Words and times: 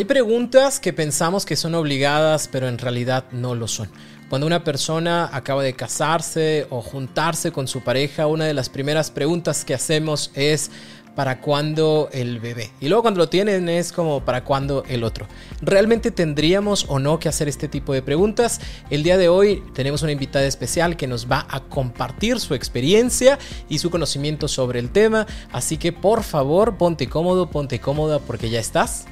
Hay 0.00 0.06
preguntas 0.06 0.80
que 0.80 0.94
pensamos 0.94 1.44
que 1.44 1.56
son 1.56 1.74
obligadas, 1.74 2.48
pero 2.50 2.68
en 2.68 2.78
realidad 2.78 3.26
no 3.32 3.54
lo 3.54 3.68
son. 3.68 3.90
Cuando 4.30 4.46
una 4.46 4.64
persona 4.64 5.28
acaba 5.30 5.62
de 5.62 5.74
casarse 5.74 6.66
o 6.70 6.80
juntarse 6.80 7.52
con 7.52 7.68
su 7.68 7.82
pareja, 7.82 8.26
una 8.26 8.46
de 8.46 8.54
las 8.54 8.70
primeras 8.70 9.10
preguntas 9.10 9.62
que 9.62 9.74
hacemos 9.74 10.30
es 10.32 10.70
¿para 11.14 11.42
cuándo 11.42 12.08
el 12.14 12.40
bebé? 12.40 12.70
Y 12.80 12.88
luego 12.88 13.02
cuando 13.02 13.18
lo 13.18 13.28
tienen 13.28 13.68
es 13.68 13.92
como 13.92 14.24
¿para 14.24 14.42
cuándo 14.42 14.84
el 14.88 15.04
otro? 15.04 15.26
¿Realmente 15.60 16.10
tendríamos 16.10 16.86
o 16.88 16.98
no 16.98 17.18
que 17.18 17.28
hacer 17.28 17.46
este 17.50 17.68
tipo 17.68 17.92
de 17.92 18.00
preguntas? 18.00 18.58
El 18.88 19.02
día 19.02 19.18
de 19.18 19.28
hoy 19.28 19.62
tenemos 19.74 20.00
una 20.00 20.12
invitada 20.12 20.46
especial 20.46 20.96
que 20.96 21.08
nos 21.08 21.30
va 21.30 21.46
a 21.50 21.60
compartir 21.60 22.40
su 22.40 22.54
experiencia 22.54 23.38
y 23.68 23.80
su 23.80 23.90
conocimiento 23.90 24.48
sobre 24.48 24.78
el 24.78 24.92
tema, 24.92 25.26
así 25.52 25.76
que 25.76 25.92
por 25.92 26.22
favor 26.22 26.78
ponte 26.78 27.06
cómodo, 27.06 27.50
ponte 27.50 27.80
cómoda 27.80 28.18
porque 28.18 28.48
ya 28.48 28.60
estás 28.60 29.04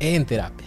en 0.00 0.24
terapia. 0.24 0.66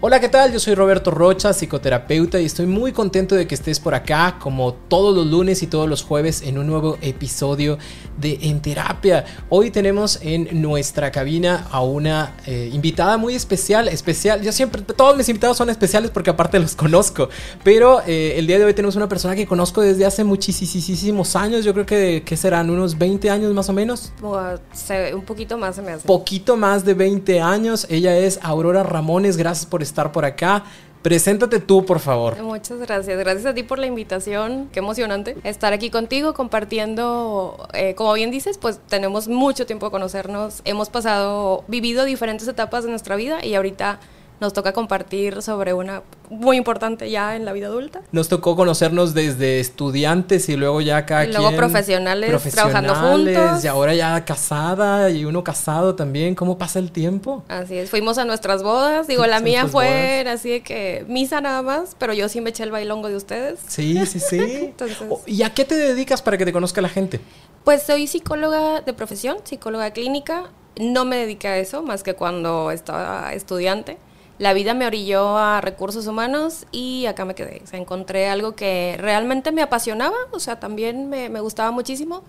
Hola, 0.00 0.20
¿qué 0.20 0.28
tal? 0.28 0.52
Yo 0.52 0.60
soy 0.60 0.76
Roberto 0.76 1.10
Rocha, 1.10 1.52
psicoterapeuta, 1.52 2.38
y 2.38 2.44
estoy 2.44 2.66
muy 2.66 2.92
contento 2.92 3.34
de 3.34 3.48
que 3.48 3.56
estés 3.56 3.80
por 3.80 3.96
acá, 3.96 4.36
como 4.38 4.72
todos 4.72 5.12
los 5.12 5.26
lunes 5.26 5.60
y 5.64 5.66
todos 5.66 5.88
los 5.88 6.04
jueves, 6.04 6.42
en 6.42 6.56
un 6.56 6.68
nuevo 6.68 6.98
episodio 7.02 7.78
de 8.16 8.38
En 8.42 8.62
Terapia. 8.62 9.24
Hoy 9.48 9.72
tenemos 9.72 10.20
en 10.22 10.62
nuestra 10.62 11.10
cabina 11.10 11.66
a 11.72 11.82
una 11.82 12.36
eh, 12.46 12.70
invitada 12.72 13.16
muy 13.16 13.34
especial, 13.34 13.88
especial. 13.88 14.40
Yo 14.40 14.52
siempre, 14.52 14.82
todos 14.82 15.16
mis 15.16 15.28
invitados 15.28 15.56
son 15.56 15.68
especiales 15.68 16.12
porque 16.12 16.30
aparte 16.30 16.60
los 16.60 16.76
conozco, 16.76 17.28
pero 17.64 18.00
eh, 18.06 18.34
el 18.36 18.46
día 18.46 18.60
de 18.60 18.66
hoy 18.66 18.74
tenemos 18.74 18.94
una 18.94 19.08
persona 19.08 19.34
que 19.34 19.48
conozco 19.48 19.80
desde 19.80 20.06
hace 20.06 20.22
muchísimos 20.22 21.34
años. 21.34 21.64
Yo 21.64 21.72
creo 21.72 21.86
que, 21.86 22.22
que 22.24 22.36
serán 22.36 22.70
unos 22.70 22.96
20 22.96 23.30
años 23.30 23.52
más 23.52 23.68
o 23.68 23.72
menos. 23.72 24.12
un 24.22 25.24
poquito 25.24 25.58
más 25.58 25.74
se 25.74 25.82
me 25.82 25.90
hace. 25.90 26.06
Poquito 26.06 26.56
más 26.56 26.84
de 26.84 26.94
20 26.94 27.40
años. 27.40 27.84
Ella 27.90 28.16
es 28.16 28.38
Aurora 28.42 28.84
Ramones. 28.84 29.36
Gracias 29.36 29.66
por 29.66 29.87
estar 29.88 30.12
por 30.12 30.24
acá. 30.24 30.64
Preséntate 31.02 31.60
tú, 31.60 31.84
por 31.84 32.00
favor. 32.00 32.42
Muchas 32.42 32.78
gracias. 32.78 33.18
Gracias 33.18 33.46
a 33.46 33.54
ti 33.54 33.62
por 33.62 33.78
la 33.78 33.86
invitación. 33.86 34.68
Qué 34.72 34.80
emocionante 34.80 35.36
estar 35.44 35.72
aquí 35.72 35.90
contigo 35.90 36.34
compartiendo. 36.34 37.68
Eh, 37.72 37.94
como 37.94 38.12
bien 38.14 38.30
dices, 38.30 38.58
pues 38.58 38.80
tenemos 38.88 39.28
mucho 39.28 39.64
tiempo 39.64 39.86
de 39.86 39.92
conocernos. 39.92 40.60
Hemos 40.64 40.90
pasado, 40.90 41.64
vivido 41.68 42.04
diferentes 42.04 42.48
etapas 42.48 42.84
de 42.84 42.90
nuestra 42.90 43.14
vida 43.14 43.44
y 43.44 43.54
ahorita 43.54 44.00
nos 44.40 44.52
toca 44.52 44.72
compartir 44.72 45.42
sobre 45.42 45.72
una 45.72 46.02
muy 46.30 46.56
importante 46.56 47.10
ya 47.10 47.34
en 47.36 47.44
la 47.44 47.52
vida 47.52 47.66
adulta. 47.66 48.02
Nos 48.12 48.28
tocó 48.28 48.54
conocernos 48.54 49.14
desde 49.14 49.60
estudiantes 49.60 50.48
y 50.48 50.56
luego 50.56 50.80
ya 50.80 51.06
cada 51.06 51.24
y 51.24 51.32
luego 51.32 51.56
profesionales, 51.56 52.42
trabajando 52.52 52.94
juntos. 52.94 53.64
Y 53.64 53.66
ahora 53.66 53.94
ya 53.94 54.24
casada 54.24 55.10
y 55.10 55.24
uno 55.24 55.42
casado 55.42 55.94
también. 55.94 56.34
¿Cómo 56.34 56.58
pasa 56.58 56.78
el 56.78 56.92
tiempo? 56.92 57.42
Así 57.48 57.76
es. 57.76 57.90
Fuimos 57.90 58.18
a 58.18 58.24
nuestras 58.24 58.62
bodas. 58.62 59.06
Digo, 59.06 59.26
la 59.26 59.40
mía 59.40 59.66
fue 59.66 60.24
así 60.28 60.50
de 60.50 60.62
que 60.62 61.04
misa 61.08 61.40
nada 61.40 61.62
más, 61.62 61.96
pero 61.98 62.12
yo 62.12 62.28
sí 62.28 62.40
me 62.40 62.50
eché 62.50 62.62
el 62.62 62.70
bailongo 62.70 63.08
de 63.08 63.16
ustedes. 63.16 63.60
Sí, 63.66 64.04
sí, 64.06 64.20
sí. 64.20 64.74
¿Y 65.26 65.42
a 65.42 65.54
qué 65.54 65.64
te 65.64 65.74
dedicas 65.74 66.22
para 66.22 66.38
que 66.38 66.44
te 66.44 66.52
conozca 66.52 66.80
la 66.80 66.88
gente? 66.88 67.20
Pues 67.64 67.82
soy 67.82 68.06
psicóloga 68.06 68.82
de 68.82 68.92
profesión, 68.92 69.38
psicóloga 69.44 69.90
clínica. 69.90 70.44
No 70.80 71.04
me 71.04 71.16
dediqué 71.16 71.48
a 71.48 71.58
eso 71.58 71.82
más 71.82 72.04
que 72.04 72.14
cuando 72.14 72.70
estaba 72.70 73.32
estudiante 73.32 73.98
la 74.38 74.52
vida 74.52 74.74
me 74.74 74.86
orilló 74.86 75.36
a 75.36 75.60
recursos 75.60 76.06
humanos 76.06 76.66
y 76.70 77.06
acá 77.06 77.24
me 77.24 77.34
quedé. 77.34 77.62
O 77.72 77.76
encontré 77.76 78.28
algo 78.28 78.54
que 78.54 78.96
realmente 78.98 79.52
me 79.52 79.62
apasionaba, 79.62 80.16
o 80.30 80.40
sea, 80.40 80.60
también 80.60 81.08
me, 81.08 81.28
me 81.28 81.40
gustaba 81.40 81.70
muchísimo. 81.70 82.22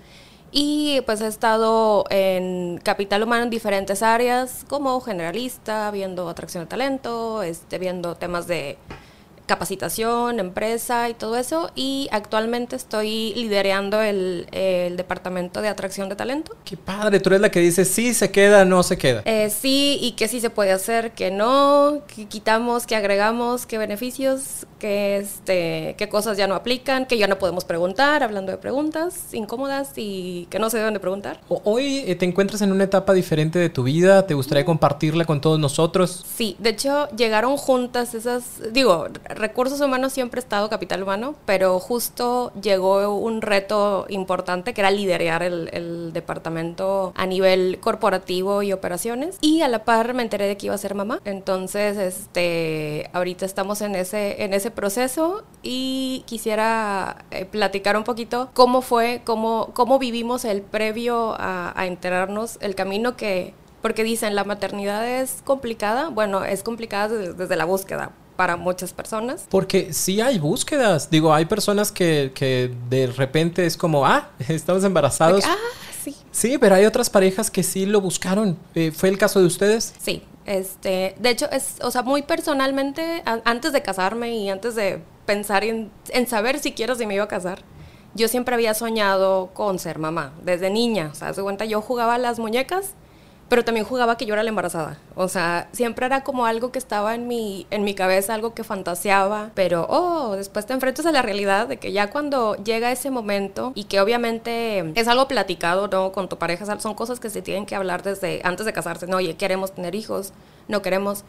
Y 0.51 1.01
pues 1.05 1.21
he 1.21 1.27
estado 1.27 2.05
en 2.09 2.79
capital 2.83 3.21
humano 3.21 3.43
en 3.43 3.49
diferentes 3.51 4.01
áreas, 4.01 4.65
como 4.67 4.99
generalista, 5.01 5.91
viendo 5.91 6.27
atracción 6.27 6.63
de 6.63 6.67
talento, 6.67 7.43
este, 7.43 7.77
viendo 7.77 8.15
temas 8.15 8.47
de 8.47 8.77
capacitación, 9.49 10.39
empresa 10.39 11.09
y 11.09 11.15
todo 11.15 11.35
eso. 11.35 11.71
Y 11.75 12.07
actualmente 12.11 12.75
estoy 12.75 13.33
liderando 13.35 13.99
el, 13.99 14.47
departamento 14.95 15.61
de 15.61 15.69
atracción 15.69 16.07
de 16.07 16.15
talento. 16.15 16.55
Qué 16.63 16.77
padre, 16.77 17.19
tú 17.19 17.29
eres 17.29 17.41
la 17.41 17.49
que 17.49 17.59
dice 17.59 17.83
sí 17.83 18.13
se 18.13 18.29
queda, 18.29 18.63
no 18.63 18.83
se 18.83 18.97
queda. 18.97 19.23
Eh, 19.25 19.49
sí, 19.49 19.97
y 20.01 20.11
qué 20.11 20.27
sí 20.27 20.39
se 20.39 20.51
puede 20.51 20.71
hacer, 20.71 21.11
que 21.11 21.31
no, 21.31 22.01
que 22.13 22.27
quitamos, 22.27 22.85
que 22.85 22.95
agregamos, 22.95 23.65
qué 23.65 23.79
beneficios, 23.79 24.67
que 24.77 25.17
este, 25.17 25.95
qué 25.97 26.09
cosas 26.09 26.37
ya 26.37 26.47
no 26.47 26.53
aplican, 26.53 27.07
que 27.07 27.17
ya 27.17 27.27
no 27.27 27.39
podemos 27.39 27.65
preguntar, 27.65 28.21
hablando 28.21 28.51
de 28.51 28.59
preguntas 28.59 29.33
incómodas 29.33 29.93
y 29.95 30.47
que 30.51 30.59
no 30.59 30.69
se 30.69 30.77
deben 30.77 30.93
de 30.93 30.99
preguntar. 30.99 31.41
Hoy 31.47 32.03
eh, 32.05 32.15
te 32.15 32.25
encuentras 32.25 32.61
en 32.61 32.71
una 32.71 32.83
etapa 32.83 33.13
diferente 33.13 33.57
de 33.57 33.69
tu 33.69 33.83
vida, 33.83 34.27
¿te 34.27 34.35
gustaría 34.35 34.65
compartirla 34.65 35.25
con 35.25 35.41
todos 35.41 35.59
nosotros? 35.59 36.23
Sí, 36.35 36.55
de 36.59 36.69
hecho 36.69 37.09
llegaron 37.15 37.57
juntas 37.57 38.13
esas, 38.13 38.61
digo, 38.71 39.07
recursos 39.39 39.79
humanos 39.81 40.13
siempre 40.13 40.39
ha 40.39 40.43
estado 40.43 40.69
capital 40.69 41.01
humano, 41.01 41.35
pero 41.45 41.79
justo 41.79 42.51
llegó 42.61 43.15
un 43.15 43.41
reto 43.41 44.05
importante 44.09 44.73
que 44.73 44.81
era 44.81 44.91
liderar 44.91 45.41
el, 45.41 46.11
departamento 46.13 47.13
a 47.15 47.25
nivel 47.25 47.79
corporativo 47.79 48.61
y 48.63 48.73
operaciones. 48.73 49.37
Y 49.41 49.61
a 49.61 49.67
la 49.67 49.85
par 49.85 50.13
me 50.13 50.23
enteré 50.23 50.47
de 50.47 50.57
que 50.57 50.67
iba 50.67 50.75
a 50.75 50.77
ser 50.77 50.95
mamá. 50.95 51.21
Entonces, 51.23 51.97
este, 51.97 53.09
ahorita 53.13 53.45
estamos 53.45 53.81
en 53.81 53.95
ese, 53.95 54.43
en 54.43 54.53
ese 54.53 54.71
proceso 54.71 55.43
y 55.61 56.23
quisiera 56.25 57.25
eh, 57.31 57.45
platicar 57.45 57.95
un 57.95 58.03
poquito 58.03 58.49
cómo 58.53 58.81
fue, 58.81 59.21
cómo, 59.23 59.69
cómo 59.73 59.99
vivimos 59.99 60.45
el 60.45 60.61
previo 60.61 61.35
a, 61.39 61.73
a 61.79 61.85
enterarnos, 61.85 62.57
el 62.61 62.75
camino 62.75 63.15
que 63.15 63.53
porque 63.81 64.03
dicen 64.03 64.35
la 64.35 64.43
maternidad 64.43 65.07
es 65.07 65.41
complicada. 65.45 66.09
Bueno, 66.09 66.43
es 66.43 66.63
complicada 66.63 67.15
desde 67.15 67.55
la 67.55 67.65
búsqueda 67.65 68.11
para 68.39 68.55
muchas 68.55 68.93
personas. 68.93 69.47
Porque 69.49 69.91
sí 69.91 70.21
hay 70.21 70.39
búsquedas. 70.39 71.09
Digo, 71.09 71.33
hay 71.33 71.43
personas 71.43 71.91
que, 71.91 72.31
que 72.33 72.73
de 72.89 73.07
repente 73.07 73.65
es 73.65 73.75
como, 73.75 74.05
ah, 74.05 74.29
estamos 74.47 74.85
embarazados. 74.85 75.43
ah, 75.45 75.57
sí. 76.01 76.15
Sí, 76.31 76.57
pero 76.57 76.75
hay 76.75 76.85
otras 76.85 77.09
parejas 77.09 77.51
que 77.51 77.63
sí 77.63 77.85
lo 77.85 77.99
buscaron. 77.99 78.57
Eh, 78.75 78.91
¿Fue 78.91 79.09
el 79.09 79.17
caso 79.17 79.41
de 79.41 79.45
ustedes? 79.45 79.93
Sí. 79.99 80.23
Este, 80.45 81.15
de 81.19 81.29
hecho, 81.31 81.51
es, 81.51 81.79
o 81.81 81.91
sea, 81.91 82.01
muy 82.01 82.21
personalmente, 82.21 83.23
antes 83.25 83.73
de 83.73 83.81
casarme 83.81 84.33
y 84.33 84.49
antes 84.49 84.73
de 84.73 85.01
pensar 85.25 85.65
en, 85.65 85.91
en 86.07 86.25
saber 86.25 86.59
si 86.59 86.71
quiero 86.71 86.95
si 86.95 87.05
me 87.05 87.15
iba 87.15 87.25
a 87.25 87.27
casar, 87.27 87.59
yo 88.15 88.29
siempre 88.29 88.55
había 88.55 88.73
soñado 88.73 89.49
con 89.53 89.79
ser 89.79 89.99
mamá, 89.99 90.31
desde 90.43 90.69
niña. 90.69 91.09
O 91.11 91.15
sea, 91.15 91.33
de 91.33 91.43
cuenta, 91.43 91.65
yo 91.65 91.81
jugaba 91.81 92.15
a 92.15 92.17
las 92.17 92.39
muñecas 92.39 92.93
pero 93.49 93.65
también 93.65 93.85
jugaba 93.85 94.15
que 94.15 94.25
yo 94.25 94.33
era 94.33 94.43
la 94.43 94.49
embarazada. 94.49 94.97
O 95.15 95.27
sea, 95.27 95.67
siempre 95.71 96.05
era 96.05 96.23
como 96.23 96.45
algo 96.45 96.71
que 96.71 96.77
estaba 96.79 97.15
en 97.15 97.27
mi, 97.27 97.65
en 97.71 97.83
mi 97.83 97.95
cabeza, 97.95 98.35
algo 98.35 98.53
que 98.53 98.63
fantaseaba, 98.63 99.49
pero, 99.55 99.87
oh, 99.89 100.35
después 100.35 100.67
te 100.67 100.73
enfrentas 100.73 101.07
a 101.07 101.11
la 101.11 101.23
realidad 101.23 101.67
de 101.67 101.77
que 101.77 101.91
ya 101.91 102.11
cuando 102.11 102.55
llega 102.57 102.91
ese 102.91 103.09
momento 103.09 103.71
y 103.75 103.85
que 103.85 103.99
obviamente 103.99 104.93
es 104.95 105.07
algo 105.07 105.27
platicado, 105.27 105.87
¿no? 105.87 106.11
Con 106.11 106.29
tu 106.29 106.37
pareja, 106.37 106.79
son 106.79 106.93
cosas 106.93 107.19
que 107.19 107.31
se 107.31 107.41
tienen 107.41 107.65
que 107.65 107.75
hablar 107.75 108.03
desde 108.03 108.41
antes 108.43 108.65
de 108.65 108.73
casarse, 108.73 109.07
no, 109.07 109.17
oye, 109.17 109.35
queremos 109.35 109.73
tener 109.73 109.95
hijos, 109.95 110.31
no 110.67 110.83
queremos, 110.83 111.23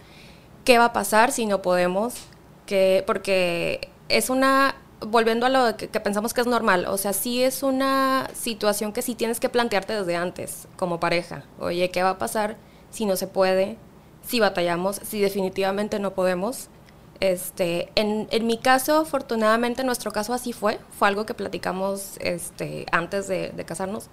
¿qué 0.64 0.78
va 0.78 0.86
a 0.86 0.92
pasar 0.92 1.32
si 1.32 1.46
no 1.46 1.62
podemos? 1.62 2.14
Que, 2.66 3.02
porque 3.06 3.88
es 4.10 4.28
una 4.28 4.74
volviendo 5.06 5.46
a 5.46 5.48
lo 5.48 5.76
que, 5.76 5.88
pensamos 5.88 6.34
que 6.34 6.40
es 6.40 6.46
normal, 6.46 6.86
o 6.86 6.96
sea, 6.98 7.12
sí 7.12 7.42
es 7.42 7.62
una 7.62 8.28
situación 8.34 8.92
que 8.92 9.02
sí 9.02 9.14
tienes 9.14 9.40
que 9.40 9.48
plantearte 9.48 9.94
desde 9.94 10.16
antes 10.16 10.68
como 10.76 11.00
pareja. 11.00 11.44
Oye, 11.58 11.90
¿qué 11.90 12.02
va 12.02 12.10
a 12.10 12.18
pasar 12.18 12.56
si 12.90 13.06
no 13.06 13.16
se 13.16 13.26
puede? 13.26 13.76
Si 14.26 14.40
batallamos, 14.40 14.96
si 14.96 15.20
definitivamente 15.20 15.98
no 15.98 16.12
podemos. 16.12 16.68
Este, 17.20 17.90
en, 17.96 18.28
en 18.30 18.46
mi 18.46 18.58
caso, 18.58 18.98
afortunadamente, 18.98 19.84
nuestro 19.84 20.10
caso 20.10 20.32
así 20.32 20.52
fue. 20.52 20.78
Fue 20.98 21.08
algo 21.08 21.26
que 21.26 21.34
platicamos 21.34 22.16
este, 22.20 22.86
antes 22.92 23.28
de, 23.28 23.50
de 23.50 23.64
casarnos. 23.64 24.08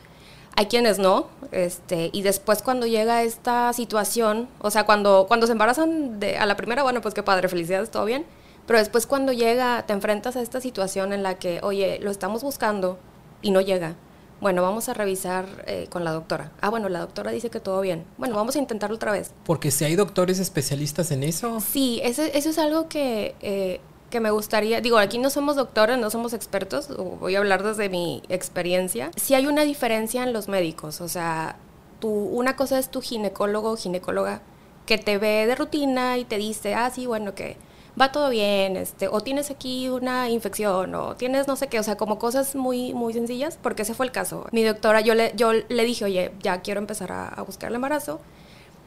Hay 0.56 0.66
quienes 0.66 0.98
no, 0.98 1.28
este, 1.52 2.10
y 2.14 2.24
después 2.24 2.64
cuando 2.64 2.88
llega 2.88 3.22
esta 3.22 3.72
situación, 3.74 4.50
o 4.60 4.72
sea, 4.72 4.86
cuando, 4.86 5.26
cuando 5.28 5.46
se 5.46 5.52
embarazan 5.52 6.20
de, 6.20 6.38
a 6.38 6.48
la 6.48 6.58
primera, 6.58 6.82
bueno, 6.82 7.00
pues 7.00 7.14
qué 7.14 7.22
padre, 7.22 7.48
felicidades, 7.48 7.92
todo 7.92 8.06
bien 8.06 8.26
pero 8.68 8.80
después 8.80 9.08
cuando 9.08 9.32
llega, 9.32 9.86
te 9.88 9.94
enfrentas 9.94 10.36
a 10.36 10.42
esta 10.42 10.62
situación 10.62 11.14
en 11.14 11.24
la 11.24 11.40
que, 11.40 11.60
oye, 11.64 12.00
lo 12.02 12.12
estamos 12.12 12.44
buscando 12.44 13.00
y 13.42 13.52
no 13.52 13.62
llega. 13.62 13.96
Bueno, 14.42 14.62
vamos 14.62 14.88
a 14.90 14.94
revisar 14.94 15.48
eh, 15.66 15.88
con 15.90 16.04
la 16.04 16.12
doctora. 16.12 16.52
Ah, 16.62 16.70
bueno, 16.70 16.90
la 16.90 17.00
doctora 17.00 17.32
dice 17.32 17.50
que 17.50 17.60
todo 17.60 17.82
bien. 17.82 18.06
Bueno, 18.18 18.36
vamos 18.36 18.56
a 18.56 18.60
intentarlo 18.60 18.98
otra 18.98 19.12
vez. 19.12 19.32
Porque 19.46 19.72
si 19.72 19.86
hay 19.86 19.96
doctores 19.96 20.38
especialistas 20.40 21.10
en 21.12 21.24
eso. 21.24 21.60
Sí, 21.60 22.02
eso, 22.04 22.22
eso 22.22 22.50
es 22.50 22.60
algo 22.60 22.88
que, 22.88 23.36
eh, 23.42 23.80
que 24.12 24.20
me 24.20 24.30
gustaría. 24.30 24.80
Digo, 24.82 24.98
aquí 24.98 25.18
no 25.18 25.30
somos 25.32 25.56
doctores, 25.56 25.98
no 25.98 26.10
somos 26.12 26.34
expertos. 26.34 26.90
Voy 27.20 27.36
a 27.36 27.40
hablar 27.40 27.64
desde 27.64 27.90
mi 27.90 28.22
experiencia. 28.30 29.12
Sí 29.16 29.34
hay 29.34 29.48
una 29.48 29.64
diferencia 29.64 30.24
en 30.24 30.34
los 30.34 30.50
médicos. 30.50 31.02
O 31.02 31.08
sea, 31.08 31.56
tu, 32.00 32.10
una 32.10 32.56
cosa 32.56 32.78
es 32.78 32.90
tu 32.90 33.02
ginecólogo 33.02 33.72
o 33.72 33.78
ginecóloga 33.78 34.42
que 34.86 34.98
te 34.98 35.18
ve 35.18 35.48
de 35.48 35.56
rutina 35.56 36.18
y 36.18 36.26
te 36.26 36.38
dice, 36.38 36.76
ah, 36.76 36.92
sí, 36.94 37.08
bueno, 37.08 37.34
que 37.34 37.58
va 38.00 38.12
todo 38.12 38.30
bien, 38.30 38.78
este, 38.78 39.08
o 39.08 39.22
tienes 39.22 39.50
aquí 39.50 39.90
una 39.90 40.30
infección, 40.30 40.94
o 40.96 41.16
tienes 41.16 41.48
no 41.48 41.56
sé 41.56 41.68
qué, 41.68 41.80
o 41.80 41.84
sea, 41.84 41.98
como 41.98 42.20
cosas 42.20 42.56
muy, 42.56 42.94
muy 42.94 43.14
sencillas, 43.14 43.58
porque 43.62 43.82
ese 43.82 43.94
fue 43.94 44.06
el 44.06 44.12
caso. 44.12 44.46
Mi 44.52 44.64
doctora, 44.64 45.02
yo 45.02 45.16
le, 45.16 45.34
yo 45.36 45.52
le 45.54 45.84
dije, 45.84 46.06
oye, 46.06 46.32
ya 46.42 46.62
quiero 46.62 46.80
empezar 46.80 47.12
a, 47.12 47.42
buscar 47.44 47.70
el 47.70 47.76
embarazo. 47.76 48.20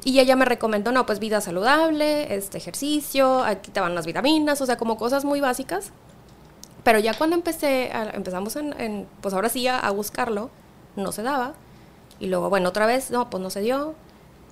Y 0.05 0.19
ella 0.21 0.37
me 0.37 0.45
recomendó, 0.45 0.93
no, 0.93 1.05
pues 1.07 1.19
vida 1.19 1.41
saludable, 1.41 2.35
este 2.35 2.59
ejercicio, 2.59 3.43
aquí 3.43 3.71
te 3.71 3.81
van 3.81 3.95
las 3.95 4.07
vitaminas, 4.07 4.61
o 4.61 4.67
sea, 4.67 4.77
como 4.77 4.97
cosas 4.97 5.25
muy 5.25 5.41
básicas. 5.41 5.93
Pero 6.85 6.99
ya 6.99 7.13
cuando 7.15 7.37
empecé, 7.37 7.91
empezamos 8.15 8.57
en, 8.57 9.07
pues 9.21 9.35
ahora 9.35 9.51
sí 9.51 9.67
a, 9.69 9.91
buscarlo, 9.91 10.51
no 10.97 11.13
se 11.13 11.23
daba. 11.23 11.55
Y 12.19 12.29
luego, 12.29 12.49
bueno, 12.49 12.71
otra 12.71 12.87
vez, 12.87 13.11
no, 13.11 13.29
pues 13.29 13.43
no 13.43 13.51
se 13.51 13.61
dio. 13.61 13.95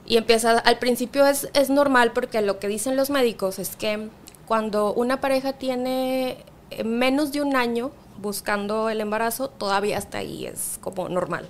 Y 0.04 0.16
empieza, 0.18 0.58
al 0.58 0.78
principio 0.78 1.26
es, 1.26 1.48
es 1.54 1.70
normal 1.70 2.12
porque 2.12 2.42
lo 2.42 2.58
que 2.58 2.68
dicen 2.68 2.96
los 2.96 3.08
médicos 3.08 3.58
es 3.58 3.76
que 3.76 4.10
cuando 4.48 4.94
una 4.94 5.20
pareja 5.20 5.52
tiene 5.52 6.38
eh, 6.70 6.82
menos 6.82 7.32
de 7.32 7.42
un 7.42 7.54
año 7.54 7.90
buscando 8.16 8.88
el 8.88 9.02
embarazo, 9.02 9.50
todavía 9.50 9.98
hasta 9.98 10.18
ahí 10.18 10.46
es 10.46 10.78
como 10.80 11.10
normal. 11.10 11.46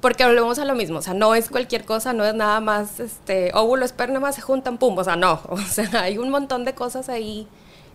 Porque 0.00 0.24
volvemos 0.24 0.58
a 0.58 0.64
lo 0.64 0.74
mismo, 0.74 0.98
o 0.98 1.02
sea, 1.02 1.12
no 1.12 1.34
es 1.34 1.50
cualquier 1.50 1.84
cosa, 1.84 2.14
no 2.14 2.24
es 2.24 2.34
nada 2.34 2.60
más, 2.60 2.98
este, 3.00 3.52
óvulo, 3.54 3.84
esperma, 3.84 4.32
se 4.32 4.40
juntan, 4.40 4.78
pum, 4.78 4.96
o 4.96 5.04
sea, 5.04 5.14
no, 5.14 5.42
o 5.48 5.58
sea, 5.58 5.88
hay 6.00 6.16
un 6.16 6.30
montón 6.30 6.64
de 6.64 6.74
cosas 6.74 7.10
ahí 7.10 7.46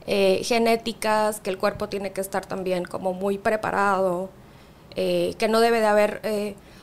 eh, 0.06 0.42
genéticas 0.46 1.42
que 1.42 1.50
el 1.50 1.58
cuerpo 1.58 1.90
tiene 1.90 2.14
que 2.14 2.22
estar 2.22 2.46
también 2.46 2.86
como 2.86 3.14
muy 3.14 3.40
preparado, 3.40 4.30
eh, 4.96 5.34
que 5.40 5.48
no 5.48 5.60
debe 5.60 5.80
de 5.80 5.86
haber 5.88 6.22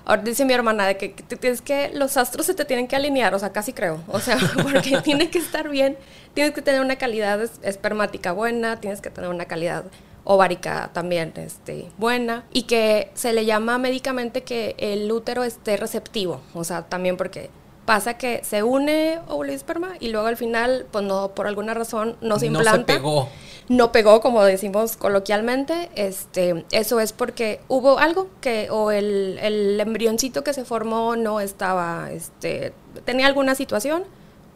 Ahora 0.05 0.23
dice 0.23 0.45
mi 0.45 0.53
hermana 0.53 0.87
de 0.87 0.97
que, 0.97 1.09
tienes 1.09 1.63
que 1.63 1.91
los 1.95 2.17
astros 2.17 2.47
se 2.47 2.55
te 2.55 2.65
tienen 2.65 2.87
que 2.87 2.97
alinear, 2.97 3.35
o 3.35 3.39
sea, 3.39 3.53
casi 3.53 3.73
creo, 3.73 4.01
o 4.09 4.21
sea, 4.21 4.39
porque 4.63 5.01
tiene 5.05 5.31
que 5.31 5.39
estar 5.39 5.69
bien, 5.69 5.97
tienes 6.35 6.53
que 6.53 6.63
tener 6.63 6.81
una 6.81 6.97
calidad 6.97 7.41
espermática 7.63 8.33
buena, 8.33 8.81
tienes 8.81 9.01
que 9.01 9.11
tener 9.11 9.31
una 9.31 9.47
calidad 9.47 9.85
ovárica 10.25 10.91
también 10.93 11.33
este, 11.37 11.87
buena 11.99 12.45
y 12.53 12.63
que 12.63 13.11
se 13.15 13.33
le 13.33 13.45
llama 13.45 13.79
médicamente 13.79 14.43
que 14.43 14.75
el 14.79 15.11
útero 15.11 15.43
esté 15.45 15.77
receptivo, 15.77 16.41
o 16.55 16.65
sea, 16.65 16.83
también 16.83 17.17
porque 17.17 17.51
pasa 17.87 18.15
que 18.17 18.43
se 18.45 18.63
une 18.63 19.21
óvulo 19.29 19.53
y 19.53 19.55
esperma 19.55 19.93
y 20.01 20.09
luego 20.09 20.27
al 20.27 20.37
final, 20.37 20.87
pues 20.91 21.05
no, 21.05 21.29
por 21.35 21.47
alguna 21.47 21.75
razón 21.75 22.17
no 22.21 22.39
se 22.39 22.47
implanta. 22.47 22.73
No 22.73 22.79
se 22.79 22.85
pegó 22.85 23.29
no 23.69 23.93
pegó, 23.93 24.21
como 24.21 24.43
decimos 24.45 24.97
coloquialmente, 24.97 25.91
este, 25.95 26.65
eso 26.71 27.01
es 27.01 27.13
porque 27.13 27.61
hubo 27.69 27.99
algo 27.99 28.29
que, 28.41 28.69
o 28.71 28.91
el, 28.91 29.39
el 29.41 29.81
embrioncito 29.81 30.45
que 30.45 30.53
se 30.53 30.65
formó 30.65 31.17
no 31.17 31.41
estaba, 31.41 32.11
este, 32.11 32.73
tenía 33.05 33.27
alguna 33.27 33.55
situación, 33.55 34.05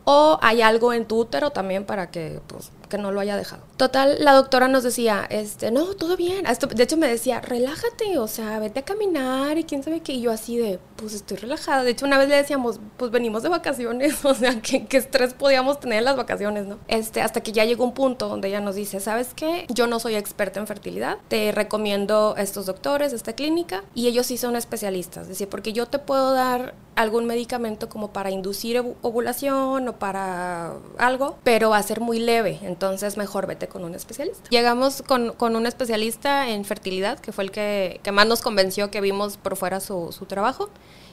o 0.05 0.39
hay 0.43 0.63
algo 0.63 0.93
en 0.93 1.07
tu 1.07 1.19
útero 1.19 1.51
también 1.51 1.85
para 1.85 2.11
que, 2.11 2.41
pues, 2.47 2.71
que 2.89 2.99
no 2.99 3.13
lo 3.13 3.21
haya 3.21 3.37
dejado. 3.37 3.63
Total, 3.77 4.17
la 4.21 4.33
doctora 4.33 4.69
nos 4.69 4.83
decía, 4.83 5.27
este, 5.31 5.71
no, 5.71 5.95
todo 5.95 6.17
bien. 6.17 6.45
de 6.45 6.83
hecho, 6.83 6.97
me 6.97 7.09
decía, 7.09 7.41
relájate, 7.41 8.19
o 8.19 8.27
sea, 8.27 8.59
vete 8.59 8.81
a 8.81 8.85
caminar 8.85 9.59
y 9.59 9.65
quién 9.65 9.83
sabe 9.83 10.01
qué. 10.01 10.15
Y 10.15 10.23
yo 10.23 10.33
así 10.33 10.57
de, 10.57 10.79
pues 10.97 11.15
estoy 11.15 11.37
relajada. 11.37 11.85
De 11.85 11.91
hecho, 11.91 12.07
una 12.07 12.19
vez 12.19 12.29
le 12.29 12.37
decíamos, 12.37 12.81
pues 12.97 13.11
venimos 13.11 13.43
de 13.43 13.49
vacaciones, 13.49 14.25
o 14.25 14.35
sea, 14.35 14.61
¿qué, 14.61 14.87
estrés 14.91 15.35
podíamos 15.35 15.81
tener 15.81 15.99
en 15.99 16.05
las 16.05 16.17
vacaciones, 16.17 16.67
¿no? 16.67 16.79
Este, 16.89 17.21
hasta 17.21 17.41
que 17.41 17.53
ya 17.53 17.65
llegó 17.65 17.85
un 17.85 17.95
punto 17.95 18.29
donde 18.29 18.49
ella 18.49 18.61
nos 18.61 18.75
dice, 18.75 19.01
¿sabes 19.01 19.29
qué? 19.35 19.67
Yo 19.69 19.87
no 19.87 20.01
soy 20.01 20.17
experta 20.17 20.61
en 20.61 20.67
fertilidad, 20.67 21.19
te 21.29 21.53
recomiendo 21.53 22.35
estos 22.37 22.67
doctores, 22.67 23.13
esta 23.13 23.35
clínica, 23.35 23.85
y 23.95 24.09
ellos 24.09 24.27
sí 24.27 24.39
son 24.39 24.57
especialistas. 24.57 25.23
Es 25.23 25.29
decir, 25.29 25.49
porque 25.49 25.73
yo 25.73 25.87
te 25.87 25.99
puedo 25.99 26.33
dar 26.33 26.75
algún 26.97 27.27
medicamento 27.27 27.89
como 27.89 28.13
para 28.13 28.31
inducir 28.31 28.83
ovulación 29.03 29.87
o 29.87 29.99
para 29.99 30.75
algo, 30.99 31.39
pero 31.45 31.71
va 31.71 31.79
a 31.79 31.83
ser 31.83 32.01
muy 32.01 32.19
leve 32.19 32.59
entonces 32.63 32.78
mejor 33.17 33.47
vete 33.47 33.69
con 33.69 33.85
un 33.85 33.95
especialista. 33.95 34.49
Llegamos 34.51 35.03
con, 35.03 35.33
con 35.33 35.57
un 35.57 35.67
especialista 35.67 36.49
en 36.49 36.65
fertilidad, 36.65 37.19
que 37.19 37.33
fue 37.33 37.45
el 37.45 37.51
que, 37.51 38.01
que 38.03 38.13
más 38.13 38.27
nos 38.27 38.41
convenció 38.41 38.91
que 38.91 39.01
vimos 39.01 39.37
por 39.37 39.57
fuera 39.57 39.81
su, 39.81 40.13
su, 40.13 40.27
trabajo. 40.27 40.71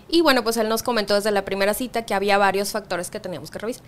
Y 0.08 0.22
bueno, 0.22 0.44
pues 0.44 0.58
él 0.58 0.70
nos 0.70 0.84
comentó 0.84 1.16
desde 1.16 1.32
la 1.32 1.46
primera 1.46 1.74
cita 1.74 2.06
que 2.06 2.14
había 2.14 2.38
varios 2.38 2.72
factores 2.72 3.10
que 3.10 3.20
teníamos 3.20 3.52
que 3.52 3.60
revisar. 3.60 3.84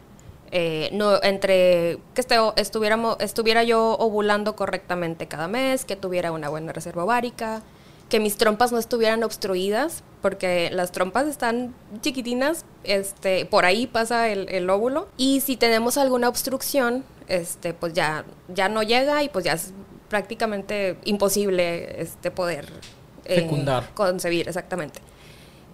Eh, 0.51 0.89
no, 0.93 1.21
entre 1.23 1.99
que 2.13 2.21
este, 2.21 2.37
estuviéramos, 2.55 3.17
estuviera 3.19 3.63
yo 3.63 3.97
ovulando 3.99 4.55
correctamente 4.55 5.27
cada 5.27 5.47
mes, 5.47 5.83
que 5.83 5.95
tuviera 5.95 6.31
una 6.31 6.49
buena 6.49 6.71
reserva 6.71 7.03
ovárica, 7.03 7.61
que 8.09 8.19
mis 8.19 8.37
trompas 8.37 8.71
no 8.71 8.77
estuvieran 8.77 9.23
obstruidas, 9.23 10.03
porque 10.21 10.69
las 10.71 10.91
trompas 10.91 11.27
están 11.27 11.73
chiquitinas, 12.01 12.65
este, 12.83 13.45
por 13.45 13.65
ahí 13.65 13.87
pasa 13.87 14.29
el, 14.29 14.49
el 14.49 14.69
óvulo. 14.69 15.07
Y 15.17 15.41
si 15.41 15.57
tenemos 15.57 15.97
alguna 15.97 16.29
obstrucción, 16.29 17.03
este, 17.27 17.73
pues 17.73 17.93
ya, 17.93 18.25
ya 18.47 18.69
no 18.69 18.83
llega 18.83 19.23
y 19.23 19.29
pues 19.29 19.45
ya 19.45 19.53
es 19.53 19.73
prácticamente 20.09 20.97
imposible 21.03 22.01
este, 22.01 22.31
poder 22.31 22.67
eh, 23.25 23.49
concebir, 23.93 24.47
exactamente. 24.47 25.01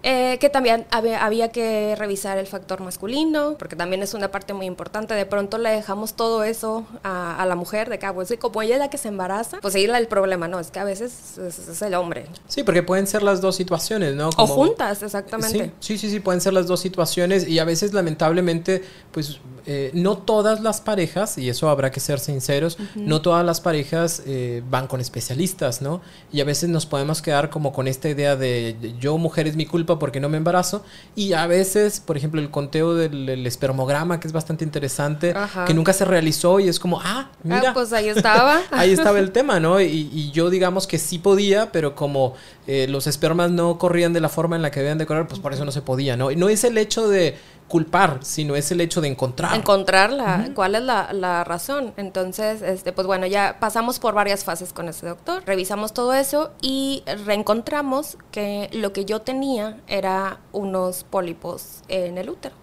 Eh, 0.06 0.36
que 0.38 0.50
también 0.50 0.84
había, 0.90 1.48
que 1.48 1.96
revisar 1.96 2.36
el 2.36 2.46
factor 2.46 2.82
masculino, 2.82 3.56
porque 3.58 3.74
también 3.74 4.02
es 4.02 4.12
una 4.12 4.30
parte 4.30 4.52
muy 4.52 4.66
importante. 4.66 5.14
De 5.14 5.24
pronto 5.24 5.56
le 5.56 5.70
dejamos 5.70 6.12
todo 6.12 6.44
eso 6.44 6.84
a, 7.02 7.42
la 7.48 7.54
mujer, 7.54 7.88
de 7.88 7.98
que, 7.98 8.04
ah, 8.04 8.12
pues, 8.12 8.34
como 8.38 8.60
ella 8.60 8.74
es 8.74 8.80
la 8.80 8.90
que 8.90 8.98
se 8.98 9.08
embaraza, 9.08 9.60
pues 9.62 9.74
ahí 9.74 9.84
el 9.84 10.06
problema, 10.06 10.46
¿no? 10.46 10.60
Es 10.60 10.70
que 10.70 10.78
a 10.78 10.84
veces 10.84 11.38
es, 11.38 11.80
el 11.80 11.94
hombre. 11.94 12.26
Sí, 12.48 12.64
porque 12.64 12.82
pueden 12.82 13.06
ser 13.06 13.22
las 13.22 13.40
dos 13.40 13.56
situaciones, 13.56 14.14
¿no? 14.14 14.28
o 14.36 14.46
juntas, 14.46 15.02
exactamente. 15.02 15.72
Sí, 15.80 15.96
sí, 15.96 16.10
sí, 16.10 16.20
pueden 16.20 16.42
ser 16.42 16.52
las 16.52 16.66
dos 16.66 16.80
situaciones 16.80 17.48
y 17.48 17.58
a 17.58 17.64
veces, 17.64 17.94
lamentablemente, 17.94 18.82
pues 19.10 19.40
eh, 19.64 19.90
no 19.94 20.18
todas 20.18 20.60
las 20.60 20.82
parejas, 20.82 21.38
y 21.38 21.48
eso 21.48 21.70
habrá 21.70 21.90
que 21.90 22.00
ser 22.00 22.20
sinceros, 22.20 22.76
no 22.94 23.22
todas 23.22 23.46
las 23.46 23.62
parejas 23.62 24.22
eh, 24.26 24.62
van 24.68 24.86
con 24.86 25.00
especialistas, 25.00 25.80
¿no? 25.80 26.02
Y 26.30 26.42
a 26.42 26.44
veces 26.44 26.68
nos 26.68 26.84
podemos 26.84 27.22
quedar 27.22 27.48
como 27.48 27.72
con 27.72 27.88
esta 27.88 28.10
idea 28.10 28.36
de 28.36 28.76
yo, 29.00 29.16
mujer, 29.16 29.48
es 29.48 29.56
mi 29.56 29.64
culpa 29.64 29.93
porque 29.98 30.20
no 30.20 30.28
me 30.28 30.36
embarazo. 30.36 30.84
Y 31.14 31.32
a 31.32 31.46
veces, 31.46 32.00
por 32.00 32.16
ejemplo, 32.16 32.40
el 32.40 32.50
conteo 32.50 32.94
del 32.94 33.46
espermograma, 33.46 34.20
que 34.20 34.26
es 34.26 34.32
bastante 34.32 34.64
interesante, 34.64 35.34
que 35.66 35.74
nunca 35.74 35.92
se 35.92 36.04
realizó 36.04 36.60
y 36.60 36.68
es 36.68 36.78
como, 36.78 37.00
ah, 37.02 37.30
mira. 37.42 37.70
Ah, 37.70 37.74
pues 37.74 37.92
ahí 37.92 38.08
estaba. 38.08 38.60
ahí 38.70 38.92
estaba 38.92 39.18
el 39.18 39.30
tema, 39.32 39.60
¿no? 39.60 39.80
Y, 39.80 40.30
yo 40.32 40.50
digamos 40.50 40.86
que 40.86 40.98
sí 40.98 41.18
podía, 41.18 41.70
pero 41.70 41.94
como 41.94 42.34
eh, 42.66 42.86
los 42.88 43.06
espermas 43.06 43.50
no 43.50 43.78
corrían 43.78 44.12
de 44.12 44.20
la 44.20 44.28
forma 44.28 44.56
en 44.56 44.62
la 44.62 44.70
que 44.70 44.80
debían 44.80 44.98
de 44.98 45.06
correr, 45.06 45.28
pues 45.28 45.40
por 45.40 45.52
eso 45.52 45.64
no 45.64 45.72
se 45.72 45.82
podía, 45.82 46.16
¿no? 46.16 46.30
Y 46.30 46.36
no 46.36 46.48
es 46.48 46.64
el 46.64 46.78
hecho 46.78 47.08
de 47.08 47.36
culpar, 47.68 48.20
sino 48.22 48.56
es 48.56 48.70
el 48.70 48.80
hecho 48.80 49.00
de 49.00 49.08
encontrar. 49.08 49.54
Encontrarla, 49.54 50.50
cuál 50.54 50.74
es 50.74 50.82
la, 50.82 51.44
razón. 51.44 51.92
Entonces, 51.96 52.62
este, 52.62 52.92
pues 52.92 53.06
bueno, 53.06 53.26
ya 53.26 53.58
pasamos 53.60 53.98
por 53.98 54.14
varias 54.14 54.44
fases 54.44 54.72
con 54.72 54.88
ese 54.88 55.06
doctor, 55.06 55.42
revisamos 55.46 55.92
todo 55.92 56.14
eso 56.14 56.52
y 56.60 57.02
reencontramos 57.24 58.18
que 58.30 58.68
lo 58.72 58.92
que 58.92 59.04
yo 59.04 59.20
tenía 59.22 59.80
era 59.86 60.40
unos 60.52 61.04
pólipos 61.04 61.82
en 61.88 62.18
el 62.18 62.30
útero. 62.30 62.54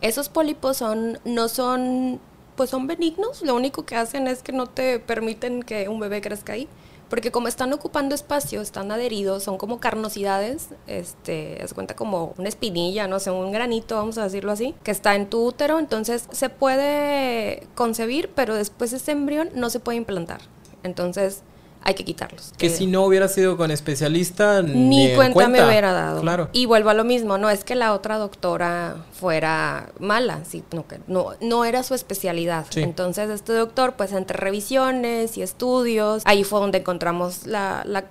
Esos 0.00 0.28
pólipos 0.28 0.76
son, 0.76 1.18
no 1.24 1.48
son, 1.48 2.20
pues 2.56 2.70
son 2.70 2.86
benignos, 2.86 3.42
lo 3.42 3.54
único 3.54 3.84
que 3.84 3.96
hacen 3.96 4.26
es 4.26 4.42
que 4.42 4.52
no 4.52 4.66
te 4.66 4.98
permiten 4.98 5.62
que 5.62 5.88
un 5.88 6.00
bebé 6.00 6.20
crezca 6.20 6.54
ahí 6.54 6.68
porque 7.12 7.30
como 7.30 7.46
están 7.46 7.70
ocupando 7.74 8.14
espacio, 8.14 8.62
están 8.62 8.90
adheridos, 8.90 9.42
son 9.42 9.58
como 9.58 9.80
carnosidades, 9.80 10.68
este, 10.86 11.62
es 11.62 11.74
cuenta 11.74 11.94
como 11.94 12.32
una 12.38 12.48
espinilla, 12.48 13.06
no 13.06 13.20
sé, 13.20 13.30
un 13.30 13.52
granito, 13.52 13.96
vamos 13.96 14.16
a 14.16 14.22
decirlo 14.22 14.50
así, 14.50 14.74
que 14.82 14.92
está 14.92 15.14
en 15.14 15.28
tu 15.28 15.44
útero, 15.44 15.78
entonces 15.78 16.26
se 16.32 16.48
puede 16.48 17.66
concebir, 17.74 18.30
pero 18.34 18.54
después 18.54 18.94
ese 18.94 19.12
embrión 19.12 19.50
no 19.54 19.68
se 19.68 19.78
puede 19.78 19.98
implantar. 19.98 20.40
Entonces, 20.84 21.42
hay 21.84 21.94
que 21.94 22.04
quitarlos. 22.04 22.52
Que 22.56 22.70
si 22.70 22.86
no 22.86 23.04
hubiera 23.04 23.28
sido 23.28 23.56
con 23.56 23.70
especialista, 23.70 24.62
ni, 24.62 25.14
cuenta, 25.14 25.48
me 25.48 25.64
hubiera 25.64 25.92
dado. 25.92 26.20
Claro. 26.20 26.48
Y 26.52 26.66
vuelvo 26.66 26.90
a 26.90 26.94
lo 26.94 27.04
mismo, 27.04 27.38
no 27.38 27.50
es 27.50 27.64
que 27.64 27.74
la 27.74 27.92
otra 27.92 28.18
doctora 28.18 28.96
fuera 29.12 29.90
mala, 29.98 30.40
sino 30.44 30.86
que 30.86 31.00
no, 31.06 31.32
no 31.40 31.64
era 31.64 31.82
su 31.82 31.94
especialidad. 31.94 32.66
Entonces, 32.76 33.30
este 33.30 33.52
doctor, 33.52 33.94
pues 33.94 34.12
entre 34.12 34.36
revisiones 34.36 35.36
y 35.36 35.42
estudios, 35.42 36.22
ahí 36.24 36.44
fue 36.44 36.60
donde 36.60 36.78
encontramos 36.78 37.46
la, 37.46 37.82
la, 37.84 38.04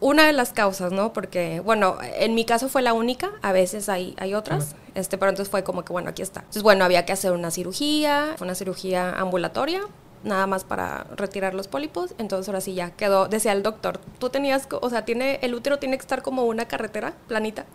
una 0.00 0.26
de 0.26 0.32
las 0.32 0.52
causas, 0.52 0.92
¿no? 0.92 1.12
Porque, 1.12 1.60
bueno, 1.60 1.98
en 2.18 2.34
mi 2.34 2.44
caso 2.44 2.68
fue 2.68 2.82
la 2.82 2.92
única, 2.92 3.32
a 3.42 3.52
veces 3.52 3.88
hay, 3.88 4.14
hay 4.18 4.34
otras. 4.34 4.76
Este, 4.94 5.18
pero 5.18 5.30
entonces 5.30 5.50
fue 5.50 5.64
como 5.64 5.84
que, 5.84 5.92
bueno, 5.92 6.10
aquí 6.10 6.22
está. 6.22 6.40
Entonces, 6.40 6.62
bueno, 6.62 6.84
había 6.84 7.04
que 7.04 7.12
hacer 7.12 7.32
una 7.32 7.50
cirugía, 7.50 8.34
fue 8.36 8.46
una 8.46 8.54
cirugía 8.54 9.12
ambulatoria, 9.18 9.82
nada 10.24 10.46
más 10.46 10.64
para 10.64 11.04
retirar 11.16 11.54
los 11.54 11.68
pólipos, 11.68 12.14
entonces 12.18 12.48
ahora 12.48 12.60
sí 12.60 12.74
ya 12.74 12.90
quedó, 12.90 13.28
decía 13.28 13.52
el 13.52 13.62
doctor, 13.62 14.00
tú 14.18 14.30
tenías, 14.30 14.66
o 14.70 14.90
sea, 14.90 15.04
tiene, 15.04 15.38
el 15.42 15.54
útero 15.54 15.78
tiene 15.78 15.96
que 15.96 16.02
estar 16.02 16.22
como 16.22 16.44
una 16.44 16.66
carretera 16.66 17.14
planita 17.28 17.66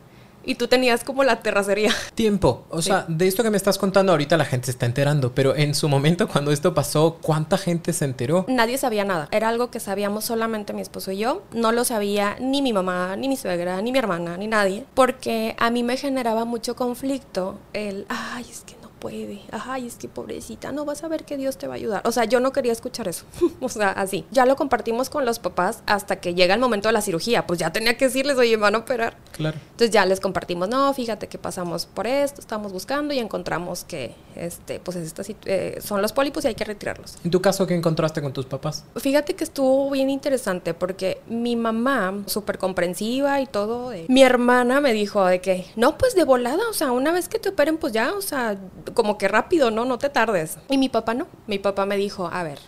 y 0.43 0.55
tú 0.55 0.67
tenías 0.67 1.03
como 1.03 1.23
la 1.23 1.41
terracería. 1.41 1.93
Tiempo. 2.15 2.65
O 2.69 2.81
sea, 2.81 3.05
de 3.07 3.27
esto 3.27 3.43
que 3.43 3.49
me 3.49 3.57
estás 3.57 3.77
contando 3.77 4.11
ahorita 4.11 4.37
la 4.37 4.45
gente 4.45 4.65
se 4.65 4.71
está 4.71 4.85
enterando, 4.85 5.33
pero 5.33 5.55
en 5.55 5.75
su 5.75 5.87
momento 5.89 6.27
cuando 6.27 6.51
esto 6.51 6.73
pasó, 6.73 7.19
¿cuánta 7.21 7.57
gente 7.57 7.93
se 7.93 8.05
enteró? 8.05 8.45
Nadie 8.47 8.77
sabía 8.77 9.05
nada. 9.05 9.27
Era 9.31 9.49
algo 9.49 9.69
que 9.69 9.79
sabíamos 9.79 10.25
solamente 10.25 10.73
mi 10.73 10.81
esposo 10.81 11.11
y 11.11 11.17
yo. 11.17 11.43
No 11.53 11.71
lo 11.71 11.83
sabía 11.83 12.37
ni 12.39 12.61
mi 12.61 12.73
mamá, 12.73 13.15
ni 13.15 13.27
mi 13.27 13.37
suegra, 13.37 13.81
ni 13.81 13.91
mi 13.91 13.99
hermana, 13.99 14.37
ni 14.37 14.47
nadie. 14.47 14.85
Porque 14.93 15.55
a 15.59 15.69
mí 15.69 15.83
me 15.83 15.97
generaba 15.97 16.45
mucho 16.45 16.75
conflicto 16.75 17.59
el, 17.73 18.05
ay, 18.09 18.45
es 18.49 18.61
que 18.61 18.78
puede. 18.99 19.41
Ay, 19.51 19.87
es 19.87 19.95
que 19.95 20.07
pobrecita, 20.07 20.71
no 20.71 20.85
vas 20.85 21.03
a 21.03 21.07
ver 21.07 21.23
que 21.23 21.37
Dios 21.37 21.57
te 21.57 21.67
va 21.67 21.73
a 21.73 21.77
ayudar. 21.77 22.01
O 22.05 22.11
sea, 22.11 22.25
yo 22.25 22.39
no 22.39 22.51
quería 22.51 22.71
escuchar 22.71 23.07
eso. 23.07 23.25
o 23.59 23.69
sea, 23.69 23.91
así. 23.91 24.25
Ya 24.31 24.45
lo 24.45 24.55
compartimos 24.55 25.09
con 25.09 25.25
los 25.25 25.39
papás 25.39 25.83
hasta 25.85 26.17
que 26.17 26.33
llega 26.33 26.53
el 26.53 26.59
momento 26.59 26.89
de 26.89 26.93
la 26.93 27.01
cirugía. 27.01 27.47
Pues 27.47 27.59
ya 27.59 27.71
tenía 27.71 27.97
que 27.97 28.05
decirles, 28.05 28.37
oye, 28.37 28.57
van 28.57 28.75
a 28.75 28.79
operar. 28.79 29.17
Claro. 29.31 29.57
Entonces 29.71 29.91
ya 29.91 30.05
les 30.05 30.19
compartimos, 30.19 30.69
no, 30.69 30.93
fíjate 30.93 31.27
que 31.27 31.37
pasamos 31.37 31.85
por 31.85 32.07
esto, 32.07 32.41
estamos 32.41 32.73
buscando 32.73 33.13
y 33.13 33.19
encontramos 33.19 33.83
que, 33.83 34.15
este, 34.35 34.79
pues 34.79 34.97
eh, 35.45 35.79
son 35.81 36.01
los 36.01 36.13
pólipos 36.13 36.43
y 36.45 36.49
hay 36.49 36.55
que 36.55 36.65
retirarlos. 36.65 37.17
¿En 37.23 37.31
tu 37.31 37.41
caso 37.41 37.65
qué 37.65 37.75
encontraste 37.75 38.21
con 38.21 38.33
tus 38.33 38.45
papás? 38.45 38.83
Fíjate 38.97 39.35
que 39.35 39.43
estuvo 39.43 39.89
bien 39.89 40.09
interesante 40.09 40.73
porque 40.73 41.21
mi 41.27 41.55
mamá, 41.55 42.23
súper 42.25 42.57
comprensiva 42.57 43.39
y 43.41 43.45
todo, 43.45 43.93
eh, 43.93 44.05
mi 44.09 44.23
hermana 44.23 44.81
me 44.81 44.93
dijo 44.93 45.25
de 45.25 45.39
que, 45.39 45.65
no, 45.75 45.97
pues 45.97 46.15
de 46.15 46.23
volada, 46.23 46.63
o 46.69 46.73
sea, 46.73 46.91
una 46.91 47.11
vez 47.11 47.29
que 47.29 47.39
te 47.39 47.49
operen, 47.49 47.77
pues 47.77 47.93
ya, 47.93 48.13
o 48.13 48.21
sea, 48.21 48.57
como 48.93 49.17
que 49.17 49.27
rápido, 49.27 49.71
¿no? 49.71 49.85
No 49.85 49.97
te 49.97 50.09
tardes. 50.09 50.57
Y 50.69 50.77
mi 50.77 50.89
papá 50.89 51.13
no. 51.13 51.27
Mi 51.47 51.59
papá 51.59 51.85
me 51.85 51.97
dijo, 51.97 52.29
a 52.31 52.43
ver, 52.43 52.59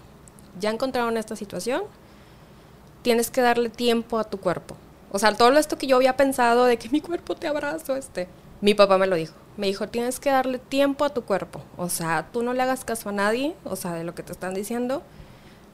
ya 0.60 0.70
encontraron 0.70 1.18
esta 1.18 1.36
situación, 1.36 1.84
tienes 3.02 3.32
que 3.32 3.42
darle 3.42 3.70
tiempo 3.70 4.20
a 4.20 4.24
tu 4.24 4.40
cuerpo. 4.40 4.76
O 5.12 5.20
sea, 5.20 5.34
todo 5.36 5.58
esto 5.58 5.78
que 5.78 5.88
yo 5.88 5.98
había 5.98 6.16
pensado 6.18 6.66
de 6.66 6.78
que 6.78 6.90
mi 6.90 7.02
cuerpo 7.02 7.36
te 7.36 7.48
abrazo, 7.48 7.96
este, 7.96 8.28
mi 8.62 8.74
papá 8.74 8.98
me 8.98 9.08
lo 9.08 9.16
dijo. 9.16 9.34
Me 9.58 9.68
dijo, 9.68 9.88
tienes 9.90 10.20
que 10.20 10.30
darle 10.30 10.60
tiempo 10.60 11.04
a 11.04 11.10
tu 11.10 11.24
cuerpo. 11.24 11.62
O 11.78 11.90
sea, 11.90 12.30
tú 12.32 12.44
no 12.44 12.54
le 12.54 12.62
hagas 12.62 12.86
caso 12.86 13.10
a 13.10 13.12
nadie, 13.12 13.56
o 13.66 13.76
sea, 13.76 13.94
de 13.94 14.04
lo 14.04 14.16
que 14.16 14.24
te 14.24 14.32
están 14.32 14.54
diciendo. 14.54 15.02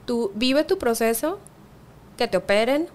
Tú 0.05 0.31
vive 0.35 0.63
tu 0.63 0.79
proceso, 0.79 1.37
que 2.17 2.27
te 2.27 2.37
operen, 2.37 2.87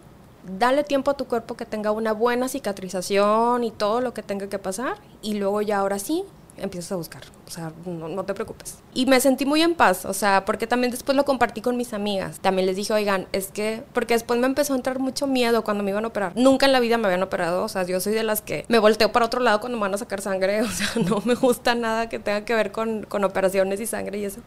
dale 0.58 0.82
tiempo 0.82 1.10
a 1.10 1.16
tu 1.16 1.26
cuerpo 1.26 1.56
que 1.56 1.66
tenga 1.66 1.92
una 1.92 2.12
buena 2.12 2.48
cicatrización 2.48 3.62
y 3.62 3.70
todo 3.70 4.00
lo 4.00 4.12
que 4.12 4.22
tenga 4.22 4.48
que 4.48 4.58
pasar. 4.58 4.96
Y 5.22 5.34
luego 5.34 5.62
ya 5.62 5.78
ahora 5.78 5.98
sí, 5.98 6.24
empiezas 6.56 6.92
a 6.92 6.96
buscar, 6.96 7.22
o 7.46 7.50
sea, 7.50 7.72
no, 7.86 8.24
te 8.24 8.34
preocupes. 8.34 8.78
Y 8.94 9.06
me 9.06 9.20
sentí 9.20 9.46
muy 9.46 9.62
en 9.62 9.74
paz, 9.74 10.04
o 10.04 10.12
sea, 10.12 10.44
porque 10.44 10.66
también 10.66 10.90
después 10.90 11.16
lo 11.16 11.24
compartí 11.24 11.60
con 11.60 11.76
mis 11.76 11.92
amigas. 11.92 12.40
También 12.40 12.66
les 12.66 12.76
dije, 12.76 12.92
oigan, 12.92 13.26
es 13.32 13.48
que, 13.48 13.82
porque 13.92 14.14
después 14.14 14.38
me 14.38 14.46
empezó 14.46 14.74
a 14.74 14.76
entrar 14.76 14.98
mucho 14.98 15.26
miedo 15.26 15.64
cuando 15.64 15.82
me 15.82 15.90
iban 15.90 16.04
a 16.04 16.08
operar. 16.08 16.32
Nunca 16.36 16.66
en 16.66 16.72
la 16.72 16.80
vida 16.80 16.98
me 16.98 17.06
habían 17.06 17.22
operado, 17.22 17.64
o 17.64 17.68
sea, 17.68 17.84
yo 17.84 18.00
soy 18.00 18.12
de 18.12 18.22
las 18.22 18.42
que 18.42 18.64
me 18.68 18.78
volteo 18.78 19.12
para 19.12 19.26
otro 19.26 19.40
lado 19.40 19.60
cuando 19.60 19.78
me 19.78 19.82
van 19.82 19.94
a 19.94 19.98
sacar 19.98 20.20
sangre, 20.20 20.62
o 20.62 20.68
sea, 20.68 20.88
no 21.04 21.22
me 21.24 21.34
gusta 21.34 21.74
nada 21.74 22.08
que 22.08 22.18
tenga 22.18 22.44
que 22.44 22.54
ver 22.54 22.72
con, 22.72 23.04
con 23.04 23.24
operaciones 23.24 23.80
y 23.80 23.86
sangre 23.86 24.18
y 24.18 24.24
eso. 24.24 24.40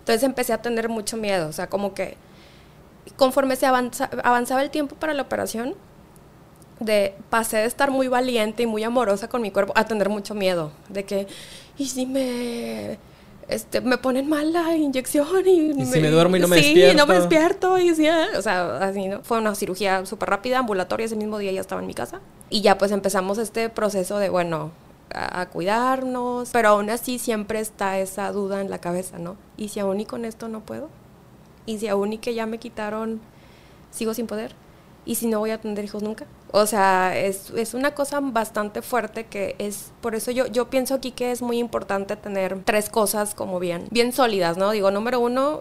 Entonces 0.00 0.22
empecé 0.22 0.52
a 0.52 0.62
tener 0.62 0.88
mucho 0.88 1.16
miedo, 1.16 1.48
o 1.48 1.52
sea, 1.52 1.68
como 1.68 1.94
que 1.94 2.16
conforme 3.16 3.56
se 3.56 3.66
avanzaba 3.66 4.62
el 4.62 4.70
tiempo 4.70 4.96
para 4.96 5.14
la 5.14 5.22
operación, 5.22 5.74
de 6.80 7.14
pasé 7.28 7.58
de 7.58 7.66
estar 7.66 7.90
muy 7.90 8.08
valiente 8.08 8.62
y 8.64 8.66
muy 8.66 8.82
amorosa 8.82 9.28
con 9.28 9.42
mi 9.42 9.50
cuerpo 9.50 9.72
a 9.76 9.84
tener 9.84 10.08
mucho 10.08 10.34
miedo 10.34 10.72
de 10.88 11.04
que 11.04 11.26
y 11.78 11.86
si 11.86 12.06
me 12.06 12.98
este, 13.50 13.80
me 13.80 13.98
ponen 13.98 14.28
mal 14.28 14.52
la 14.52 14.76
inyección 14.76 15.46
y, 15.46 15.72
¿Y 15.72 15.86
si 15.86 16.00
me 16.00 16.10
duermo 16.10 16.36
y 16.36 16.40
no 16.40 16.48
me 16.48 16.58
sí, 16.58 16.66
despierto. 16.66 16.96
no 16.96 17.06
me 17.06 17.14
despierto 17.16 17.78
y 17.78 17.94
sí, 17.94 18.08
o 18.08 18.42
sea, 18.42 18.78
así, 18.78 19.08
¿no? 19.08 19.22
Fue 19.22 19.38
una 19.38 19.54
cirugía 19.56 20.06
súper 20.06 20.30
rápida, 20.30 20.58
ambulatoria, 20.58 21.06
ese 21.06 21.16
mismo 21.16 21.36
día 21.38 21.50
ya 21.50 21.60
estaba 21.60 21.80
en 21.80 21.88
mi 21.88 21.94
casa. 21.94 22.20
Y 22.48 22.60
ya 22.60 22.78
pues 22.78 22.92
empezamos 22.92 23.38
este 23.38 23.68
proceso 23.68 24.18
de, 24.18 24.28
bueno, 24.28 24.70
a, 25.12 25.40
a, 25.40 25.48
cuidarnos, 25.48 26.50
pero 26.52 26.68
aún 26.68 26.90
así 26.90 27.18
siempre 27.18 27.58
está 27.58 27.98
esa 27.98 28.30
duda 28.30 28.60
en 28.60 28.70
la 28.70 28.78
cabeza, 28.78 29.18
¿no? 29.18 29.36
¿Y 29.56 29.68
si 29.70 29.80
aún 29.80 29.98
y 29.98 30.06
con 30.06 30.24
esto 30.24 30.48
no 30.48 30.60
puedo? 30.60 30.88
¿Y 31.66 31.78
si 31.78 31.88
aún 31.88 32.12
y 32.12 32.18
que 32.18 32.34
ya 32.34 32.46
me 32.46 32.58
quitaron, 32.58 33.20
sigo 33.90 34.14
sin 34.14 34.28
poder? 34.28 34.54
¿Y 35.04 35.16
si 35.16 35.26
no 35.26 35.40
voy 35.40 35.50
a 35.50 35.60
tener 35.60 35.84
hijos 35.84 36.04
nunca? 36.04 36.26
O 36.52 36.66
sea, 36.66 37.16
es, 37.16 37.50
es, 37.50 37.74
una 37.74 37.94
cosa 37.94 38.20
bastante 38.20 38.82
fuerte 38.82 39.26
que 39.26 39.54
es, 39.58 39.92
por 40.00 40.14
eso 40.14 40.30
yo, 40.30 40.46
yo 40.46 40.68
pienso 40.68 40.94
aquí 40.94 41.12
que 41.12 41.30
es 41.30 41.42
muy 41.42 41.58
importante 41.58 42.16
tener 42.16 42.62
tres 42.64 42.88
cosas 42.88 43.34
como 43.34 43.60
bien, 43.60 43.86
bien 43.90 44.12
sólidas, 44.12 44.56
¿no? 44.56 44.70
Digo, 44.72 44.90
número 44.90 45.20
uno, 45.20 45.60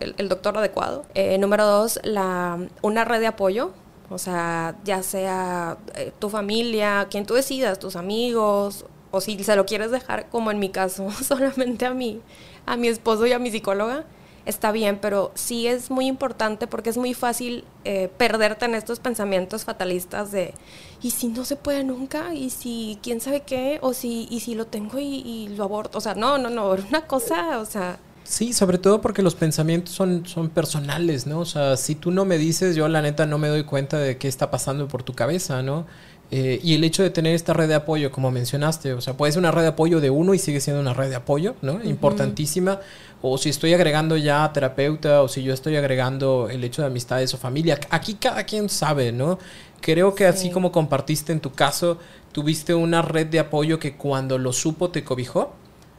el, 0.00 0.14
el 0.18 0.28
doctor 0.28 0.58
adecuado. 0.58 1.04
Eh, 1.14 1.38
número 1.38 1.64
dos, 1.64 2.00
la, 2.02 2.58
una 2.82 3.04
red 3.04 3.20
de 3.20 3.26
apoyo. 3.28 3.72
O 4.08 4.18
sea, 4.18 4.76
ya 4.84 5.02
sea 5.02 5.78
eh, 5.94 6.12
tu 6.18 6.28
familia, 6.28 7.08
quien 7.10 7.26
tú 7.26 7.34
decidas, 7.34 7.78
tus 7.78 7.96
amigos, 7.96 8.84
o 9.10 9.20
si 9.20 9.42
se 9.42 9.56
lo 9.56 9.66
quieres 9.66 9.90
dejar, 9.90 10.28
como 10.28 10.50
en 10.50 10.58
mi 10.58 10.68
caso, 10.68 11.10
solamente 11.22 11.86
a 11.86 11.94
mí, 11.94 12.20
a 12.66 12.76
mi 12.76 12.88
esposo 12.88 13.26
y 13.26 13.32
a 13.32 13.38
mi 13.38 13.50
psicóloga 13.50 14.04
está 14.46 14.72
bien, 14.72 14.98
pero 15.02 15.32
sí 15.34 15.66
es 15.66 15.90
muy 15.90 16.06
importante 16.06 16.66
porque 16.66 16.88
es 16.90 16.96
muy 16.96 17.12
fácil 17.14 17.64
eh, 17.84 18.08
perderte 18.16 18.64
en 18.64 18.74
estos 18.74 19.00
pensamientos 19.00 19.64
fatalistas 19.64 20.30
de, 20.30 20.54
¿y 21.02 21.10
si 21.10 21.28
no 21.28 21.44
se 21.44 21.56
puede 21.56 21.84
nunca? 21.84 22.32
¿Y 22.32 22.50
si 22.50 22.98
quién 23.02 23.20
sabe 23.20 23.42
qué? 23.42 23.78
¿O 23.82 23.92
si, 23.92 24.26
y 24.30 24.40
si 24.40 24.54
lo 24.54 24.66
tengo 24.66 24.98
y, 24.98 25.48
lo 25.56 25.64
aborto? 25.64 25.98
O 25.98 26.00
sea, 26.00 26.14
no, 26.14 26.38
no, 26.38 26.48
no, 26.48 26.70
una 26.88 27.02
cosa, 27.02 27.58
o 27.58 27.66
sea... 27.66 27.98
Sí, 28.22 28.52
sobre 28.52 28.78
todo 28.78 29.00
porque 29.00 29.22
los 29.22 29.36
pensamientos 29.36 29.94
son, 29.94 30.26
son 30.26 30.48
personales, 30.48 31.28
¿no? 31.28 31.38
O 31.38 31.44
sea, 31.44 31.76
si 31.76 31.94
tú 31.94 32.10
no 32.10 32.24
me 32.24 32.38
dices, 32.38 32.74
yo 32.74 32.88
la 32.88 33.00
neta 33.00 33.24
no 33.24 33.38
me 33.38 33.46
doy 33.46 33.62
cuenta 33.62 33.98
de 33.98 34.18
qué 34.18 34.26
está 34.26 34.50
pasando 34.50 34.88
por 34.88 35.04
tu 35.04 35.12
cabeza, 35.12 35.62
¿no? 35.62 35.86
Eh, 36.30 36.60
y 36.62 36.74
el 36.74 36.82
hecho 36.82 37.02
de 37.02 37.10
tener 37.10 37.34
esta 37.34 37.52
red 37.52 37.68
de 37.68 37.74
apoyo, 37.74 38.10
como 38.10 38.30
mencionaste, 38.30 38.94
o 38.94 39.00
sea, 39.00 39.16
puede 39.16 39.32
ser 39.32 39.38
una 39.38 39.52
red 39.52 39.62
de 39.62 39.68
apoyo 39.68 40.00
de 40.00 40.10
uno 40.10 40.34
y 40.34 40.38
sigue 40.38 40.60
siendo 40.60 40.80
una 40.80 40.92
red 40.92 41.08
de 41.08 41.16
apoyo, 41.16 41.54
¿no? 41.62 41.82
Importantísima. 41.84 42.80
O 43.22 43.38
si 43.38 43.48
estoy 43.48 43.74
agregando 43.74 44.16
ya 44.16 44.50
terapeuta, 44.52 45.22
o 45.22 45.28
si 45.28 45.42
yo 45.42 45.54
estoy 45.54 45.76
agregando 45.76 46.48
el 46.50 46.64
hecho 46.64 46.82
de 46.82 46.88
amistades 46.88 47.32
o 47.34 47.38
familia. 47.38 47.78
Aquí 47.90 48.14
cada 48.14 48.44
quien 48.44 48.68
sabe, 48.68 49.12
¿no? 49.12 49.38
Creo 49.80 50.14
que 50.14 50.26
así 50.26 50.50
como 50.50 50.72
compartiste 50.72 51.32
en 51.32 51.40
tu 51.40 51.52
caso, 51.52 51.98
tuviste 52.32 52.74
una 52.74 53.02
red 53.02 53.28
de 53.28 53.38
apoyo 53.38 53.78
que 53.78 53.96
cuando 53.96 54.36
lo 54.36 54.52
supo 54.52 54.90
te 54.90 55.04
cobijó 55.04 55.54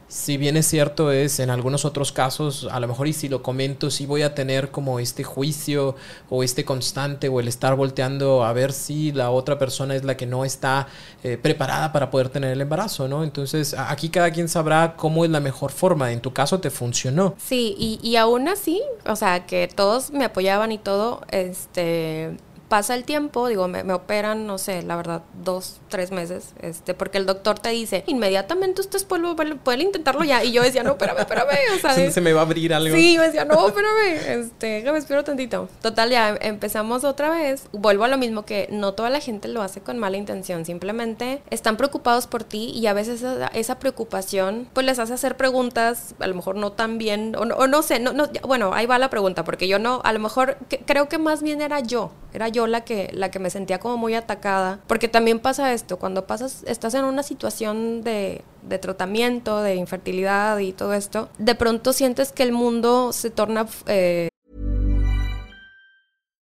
si 0.08 0.38
bien 0.38 0.56
es 0.56 0.66
cierto 0.66 1.12
es 1.12 1.38
en 1.38 1.50
algunos 1.50 1.84
otros 1.84 2.12
casos, 2.12 2.66
a 2.70 2.80
lo 2.80 2.88
mejor 2.88 3.08
y 3.08 3.12
si 3.12 3.28
lo 3.28 3.42
comento, 3.42 3.90
sí 3.90 4.06
voy 4.06 4.22
a 4.22 4.34
tener 4.34 4.70
como 4.70 4.98
este 5.00 5.22
juicio 5.22 5.96
o 6.30 6.42
este 6.42 6.64
constante 6.64 7.28
o 7.28 7.40
el 7.40 7.48
estar 7.48 7.76
volteando 7.76 8.44
a 8.44 8.52
ver 8.54 8.72
si 8.72 9.12
la 9.12 9.30
otra 9.30 9.58
persona 9.58 9.94
es 9.94 10.04
la 10.04 10.16
que 10.16 10.26
no 10.26 10.46
está 10.46 10.88
eh, 11.22 11.36
preparada 11.36 11.92
para 11.92 12.10
poder 12.10 12.30
tener 12.30 12.52
el 12.52 12.60
embarazo, 12.60 13.06
¿no? 13.06 13.22
Entonces 13.22 13.74
aquí 13.74 14.08
cada 14.08 14.30
quien 14.30 14.48
sabrá 14.48 14.94
cómo 14.96 15.26
es 15.26 15.30
la 15.30 15.40
mejor 15.40 15.72
forma. 15.72 16.10
En 16.10 16.20
tu 16.20 16.32
caso 16.32 16.58
te 16.58 16.70
funcionó. 16.70 17.34
Sí, 17.38 17.74
y, 17.78 18.00
y 18.02 18.16
aún 18.16 18.48
así, 18.48 18.80
o 19.06 19.14
sea, 19.14 19.46
que 19.46 19.68
todos 19.68 20.10
me 20.10 20.24
apoyaban 20.24 20.72
y 20.72 20.78
todo, 20.78 21.20
este 21.30 22.36
pasa 22.68 22.94
el 22.94 23.04
tiempo, 23.04 23.48
digo, 23.48 23.66
me, 23.68 23.92
operan, 23.92 24.46
no 24.46 24.58
sé, 24.58 24.82
la 24.82 24.96
verdad, 24.96 25.22
dos, 25.42 25.80
tres 25.88 26.10
meses, 26.10 26.52
este, 26.60 26.94
porque 26.94 27.18
el 27.18 27.26
doctor 27.26 27.58
te 27.58 27.70
dice, 27.70 28.04
inmediatamente 28.06 28.80
usted 28.80 29.04
puede, 29.06 29.56
puede 29.56 29.82
intentarlo 29.82 30.24
ya. 30.24 30.44
Y 30.44 30.52
yo 30.52 30.62
decía, 30.62 30.82
no, 30.82 30.92
espérame, 30.92 31.20
espérame. 31.20 31.48
O 31.76 31.78
sea, 31.78 31.94
se, 32.10 32.20
me 32.20 32.32
va 32.32 32.40
a 32.40 32.44
abrir 32.44 32.74
algo. 32.74 32.94
Sí, 32.94 33.14
yo 33.14 33.22
decía, 33.22 33.44
no, 33.44 33.66
espérame, 33.66 34.42
este, 34.42 34.66
déjame 34.66 34.98
espero 34.98 35.24
tantito. 35.24 35.68
Total, 35.80 36.10
ya 36.10 36.36
empezamos 36.40 37.04
otra 37.04 37.30
vez. 37.30 37.68
Vuelvo 37.72 38.04
a 38.04 38.08
lo 38.08 38.18
mismo 38.18 38.44
que 38.44 38.68
no 38.70 38.92
toda 38.92 39.10
la 39.10 39.20
gente 39.20 39.48
lo 39.48 39.62
hace 39.62 39.80
con 39.80 39.98
mala 39.98 40.16
intención, 40.16 40.64
simplemente 40.64 41.42
están 41.50 41.76
preocupados 41.76 42.26
por 42.26 42.44
ti 42.44 42.70
y 42.74 42.86
a 42.86 42.92
veces 42.92 43.24
esa, 43.52 43.78
preocupación, 43.78 44.68
pues 44.72 44.84
les 44.84 44.98
hace 44.98 45.14
hacer 45.14 45.36
preguntas, 45.36 46.14
a 46.18 46.26
lo 46.26 46.34
mejor 46.34 46.56
no 46.56 46.72
tan 46.72 46.98
bien, 46.98 47.34
o 47.36 47.44
no, 47.44 47.82
sé, 47.82 48.00
no, 48.00 48.12
no, 48.12 48.28
bueno, 48.42 48.72
ahí 48.74 48.86
va 48.86 48.98
la 48.98 49.08
pregunta, 49.10 49.44
porque 49.44 49.68
yo 49.68 49.78
no, 49.78 50.00
a 50.04 50.12
lo 50.12 50.18
mejor 50.18 50.58
creo 50.86 51.08
que 51.08 51.18
más 51.18 51.42
bien 51.42 51.62
era 51.62 51.80
yo, 51.80 52.10
era 52.32 52.48
yo 52.48 52.57
la 52.66 52.84
que, 52.84 53.10
la 53.12 53.30
que 53.30 53.38
me 53.38 53.50
sentía 53.50 53.78
como 53.78 53.96
muy 53.96 54.14
atacada, 54.14 54.80
porque 54.86 55.08
también 55.08 55.38
pasa 55.38 55.72
esto, 55.72 55.98
cuando 55.98 56.26
pasas, 56.26 56.64
estás 56.66 56.94
en 56.94 57.04
una 57.04 57.22
situación 57.22 58.02
de, 58.02 58.42
de 58.62 58.78
tratamiento, 58.78 59.62
de 59.62 59.76
infertilidad 59.76 60.58
y 60.58 60.72
todo 60.72 60.94
esto, 60.94 61.28
de 61.38 61.54
pronto 61.54 61.92
sientes 61.92 62.32
que 62.32 62.42
el 62.42 62.52
mundo 62.52 63.12
se 63.12 63.30
torna... 63.30 63.66
Eh... 63.86 64.28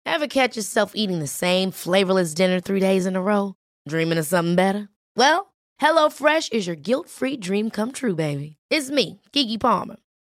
Ever 0.05 0.27
catch 0.27 0.55
yourself 0.55 0.91
eating 0.95 1.19
the 1.19 1.27
same 1.27 1.71
flavorless 1.71 2.33
dinner 2.33 2.59
three 2.59 2.79
days 2.79 3.05
in 3.05 3.15
a 3.15 3.21
row? 3.21 3.55
Dreaming 3.87 4.17
of 4.17 4.25
something 4.25 4.55
better? 4.55 4.89
Well, 5.15 5.53
HelloFresh 5.81 6.51
is 6.51 6.67
your 6.67 6.75
guilt-free 6.75 7.37
dream 7.37 7.69
come 7.69 7.91
true, 7.91 8.15
baby. 8.15 8.57
It's 8.69 8.89
me, 8.89 9.21
Kiki 9.31 9.57
Palmer. 9.57 9.97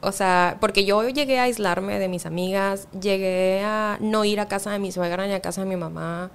O 0.00 0.12
sea, 0.12 0.58
porque 0.60 0.84
yo 0.84 1.08
llegué 1.08 1.38
a 1.38 1.44
aislarme 1.44 1.98
de 1.98 2.08
mis 2.08 2.26
amigas, 2.26 2.88
llegué 3.00 3.62
a 3.64 3.98
no 4.00 4.24
ir 4.24 4.40
a 4.40 4.46
casa 4.46 4.70
de 4.70 4.78
mi 4.78 4.92
suegra 4.92 5.26
ni 5.26 5.32
a 5.32 5.40
casa 5.40 5.62
de 5.62 5.68
mi 5.68 5.76
mamá 5.76 6.30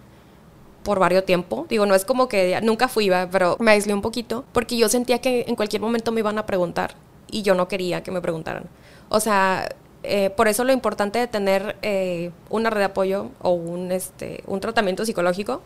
por 0.83 0.99
varios 0.99 1.25
tiempo. 1.25 1.65
Digo, 1.69 1.85
no 1.85 1.95
es 1.95 2.05
como 2.05 2.27
que 2.27 2.59
nunca 2.61 2.87
fui, 2.87 3.11
pero 3.31 3.57
me 3.59 3.71
aislé 3.71 3.93
un 3.93 4.01
poquito 4.01 4.45
porque 4.51 4.77
yo 4.77 4.89
sentía 4.89 5.19
que 5.19 5.45
en 5.47 5.55
cualquier 5.55 5.81
momento 5.81 6.11
me 6.11 6.19
iban 6.19 6.37
a 6.37 6.45
preguntar 6.45 6.95
y 7.29 7.43
yo 7.43 7.55
no 7.55 7.67
quería 7.67 8.03
que 8.03 8.11
me 8.11 8.21
preguntaran. 8.21 8.65
O 9.09 9.19
sea, 9.19 9.69
eh, 10.03 10.31
por 10.31 10.47
eso 10.47 10.63
lo 10.63 10.73
importante 10.73 11.19
de 11.19 11.27
tener 11.27 11.75
eh, 11.81 12.31
una 12.49 12.69
red 12.69 12.79
de 12.79 12.85
apoyo 12.85 13.29
o 13.41 13.51
un, 13.51 13.91
este, 13.91 14.43
un 14.47 14.59
tratamiento 14.59 15.05
psicológico, 15.05 15.61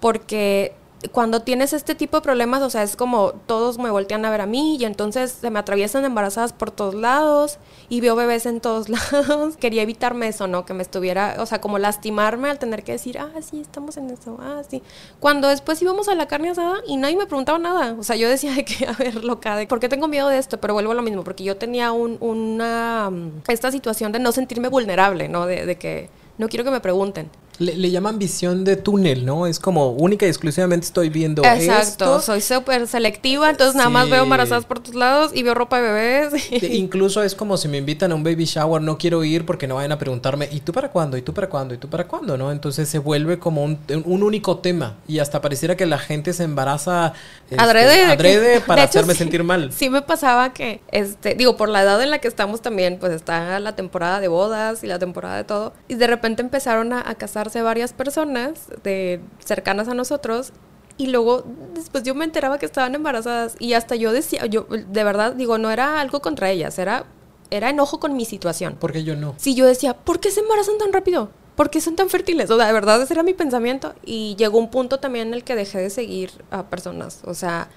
porque 0.00 0.74
cuando 1.10 1.42
tienes 1.42 1.72
este 1.72 1.94
tipo 1.94 2.16
de 2.16 2.22
problemas, 2.22 2.62
o 2.62 2.70
sea, 2.70 2.82
es 2.82 2.96
como 2.96 3.32
todos 3.46 3.78
me 3.78 3.90
voltean 3.90 4.24
a 4.24 4.30
ver 4.30 4.40
a 4.40 4.46
mí 4.46 4.76
y 4.76 4.84
entonces 4.84 5.32
se 5.32 5.50
me 5.50 5.58
atraviesan 5.58 6.04
embarazadas 6.04 6.52
por 6.52 6.70
todos 6.70 6.94
lados 6.94 7.58
y 7.88 8.00
veo 8.00 8.14
bebés 8.14 8.46
en 8.46 8.60
todos 8.60 8.88
lados. 9.12 9.56
Quería 9.56 9.82
evitarme 9.82 10.28
eso, 10.28 10.46
¿no? 10.46 10.64
Que 10.64 10.74
me 10.74 10.82
estuviera, 10.82 11.36
o 11.38 11.46
sea, 11.46 11.60
como 11.60 11.78
lastimarme 11.78 12.50
al 12.50 12.58
tener 12.58 12.84
que 12.84 12.92
decir, 12.92 13.18
ah, 13.18 13.32
sí, 13.42 13.60
estamos 13.60 13.96
en 13.96 14.10
eso, 14.10 14.38
ah, 14.40 14.62
sí. 14.68 14.82
Cuando 15.18 15.48
después 15.48 15.80
íbamos 15.82 16.08
a 16.08 16.14
la 16.14 16.28
carne 16.28 16.50
asada 16.50 16.80
y 16.86 16.96
nadie 16.96 17.16
me 17.16 17.26
preguntaba 17.26 17.58
nada. 17.58 17.96
O 17.98 18.02
sea, 18.04 18.16
yo 18.16 18.28
decía 18.28 18.52
de 18.56 18.64
que, 18.64 18.86
a 18.86 18.92
ver, 18.92 19.24
loca, 19.24 19.56
de, 19.56 19.66
¿por 19.66 19.80
qué 19.80 19.88
tengo 19.88 20.08
miedo 20.08 20.28
de 20.28 20.38
esto? 20.38 20.60
Pero 20.60 20.74
vuelvo 20.74 20.92
a 20.92 20.94
lo 20.94 21.02
mismo, 21.02 21.24
porque 21.24 21.44
yo 21.44 21.56
tenía 21.56 21.92
un, 21.92 22.16
una, 22.20 23.10
esta 23.48 23.72
situación 23.72 24.12
de 24.12 24.20
no 24.20 24.32
sentirme 24.32 24.68
vulnerable, 24.68 25.28
¿no? 25.28 25.46
De, 25.46 25.66
de 25.66 25.76
que 25.76 26.10
no 26.38 26.48
quiero 26.48 26.64
que 26.64 26.70
me 26.70 26.80
pregunten. 26.80 27.30
Le, 27.62 27.90
llaman 27.90 28.18
visión 28.18 28.64
de 28.64 28.76
túnel, 28.76 29.24
¿no? 29.24 29.46
Es 29.46 29.60
como 29.60 29.90
única 29.90 30.26
y 30.26 30.28
exclusivamente 30.28 30.86
estoy 30.86 31.08
viendo 31.08 31.42
Exacto, 31.44 32.20
soy 32.20 32.40
súper 32.40 32.86
selectiva, 32.86 33.50
entonces 33.50 33.74
nada 33.74 33.90
más 33.90 34.10
veo 34.10 34.24
embarazadas 34.24 34.64
por 34.64 34.80
todos 34.80 34.94
lados 34.94 35.30
y 35.34 35.42
veo 35.42 35.54
ropa 35.54 35.80
de 35.80 35.92
bebés. 35.92 36.52
Incluso 36.62 37.22
es 37.22 37.34
como 37.34 37.56
si 37.56 37.68
me 37.68 37.78
invitan 37.78 38.12
a 38.12 38.14
un 38.14 38.24
baby 38.24 38.44
shower, 38.44 38.82
no 38.82 38.98
quiero 38.98 39.22
ir 39.24 39.46
porque 39.46 39.66
no 39.66 39.76
vayan 39.76 39.92
a 39.92 39.98
preguntarme, 39.98 40.48
¿y 40.50 40.60
tú 40.60 40.72
para 40.72 40.90
cuándo? 40.90 41.16
¿Y 41.16 41.22
tú 41.22 41.32
para 41.32 41.48
cuándo? 41.48 41.74
¿Y 41.74 41.78
tú 41.78 41.88
para 41.88 42.06
cuándo? 42.06 42.36
¿No? 42.36 42.50
Entonces 42.52 42.88
se 42.88 42.98
vuelve 42.98 43.38
como 43.38 43.64
un, 43.64 43.78
único 44.04 44.58
tema 44.58 44.96
y 45.06 45.18
hasta 45.18 45.40
pareciera 45.40 45.76
que 45.76 45.86
la 45.86 45.98
gente 45.98 46.32
se 46.32 46.44
embaraza 46.44 47.12
este, 47.50 47.62
adrede, 47.62 48.04
adrede 48.04 48.60
para 48.60 48.84
hacerme 48.84 49.14
sentir 49.14 49.44
mal. 49.44 49.72
Sí 49.72 49.90
me 49.90 50.02
pasaba 50.02 50.52
que, 50.52 50.80
este, 50.90 51.34
digo, 51.34 51.56
por 51.56 51.68
la 51.68 51.82
edad 51.82 52.02
en 52.02 52.10
la 52.10 52.18
que 52.18 52.28
estamos 52.28 52.62
también, 52.62 52.98
pues 52.98 53.12
está 53.12 53.60
la 53.60 53.76
temporada 53.76 54.20
de 54.20 54.28
bodas 54.28 54.82
y 54.84 54.86
la 54.86 54.98
temporada 54.98 55.36
de 55.36 55.44
todo, 55.44 55.72
y 55.88 55.94
de 55.94 56.06
repente 56.06 56.42
empezaron 56.42 56.92
a, 56.92 57.08
a 57.08 57.14
casarse 57.14 57.51
varias 57.60 57.92
personas 57.92 58.68
de, 58.82 59.20
cercanas 59.44 59.88
a 59.88 59.94
nosotros 59.94 60.52
y 60.96 61.08
luego 61.08 61.44
después 61.74 62.04
yo 62.04 62.14
me 62.14 62.24
enteraba 62.24 62.58
que 62.58 62.66
estaban 62.66 62.94
embarazadas 62.94 63.56
y 63.58 63.72
hasta 63.74 63.96
yo 63.96 64.12
decía, 64.12 64.46
yo 64.46 64.66
de 64.70 65.04
verdad 65.04 65.34
digo, 65.34 65.58
no 65.58 65.70
era 65.70 66.00
algo 66.00 66.20
contra 66.20 66.50
ellas, 66.50 66.78
era, 66.78 67.04
era 67.50 67.70
enojo 67.70 68.00
con 68.00 68.16
mi 68.16 68.24
situación. 68.24 68.76
Porque 68.78 69.04
yo 69.04 69.16
no. 69.16 69.34
Sí, 69.36 69.54
yo 69.54 69.66
decía, 69.66 69.94
¿por 69.94 70.20
qué 70.20 70.30
se 70.30 70.40
embarazan 70.40 70.78
tan 70.78 70.92
rápido? 70.92 71.30
¿Por 71.56 71.70
qué 71.70 71.80
son 71.80 71.96
tan 71.96 72.08
fértiles? 72.08 72.50
O 72.50 72.56
sea, 72.56 72.66
de 72.66 72.72
verdad 72.72 73.02
ese 73.02 73.12
era 73.12 73.22
mi 73.22 73.34
pensamiento 73.34 73.94
y 74.04 74.36
llegó 74.36 74.58
un 74.58 74.70
punto 74.70 74.98
también 74.98 75.28
en 75.28 75.34
el 75.34 75.44
que 75.44 75.54
dejé 75.54 75.78
de 75.78 75.90
seguir 75.90 76.30
a 76.50 76.68
personas, 76.70 77.20
o 77.24 77.34
sea, 77.34 77.68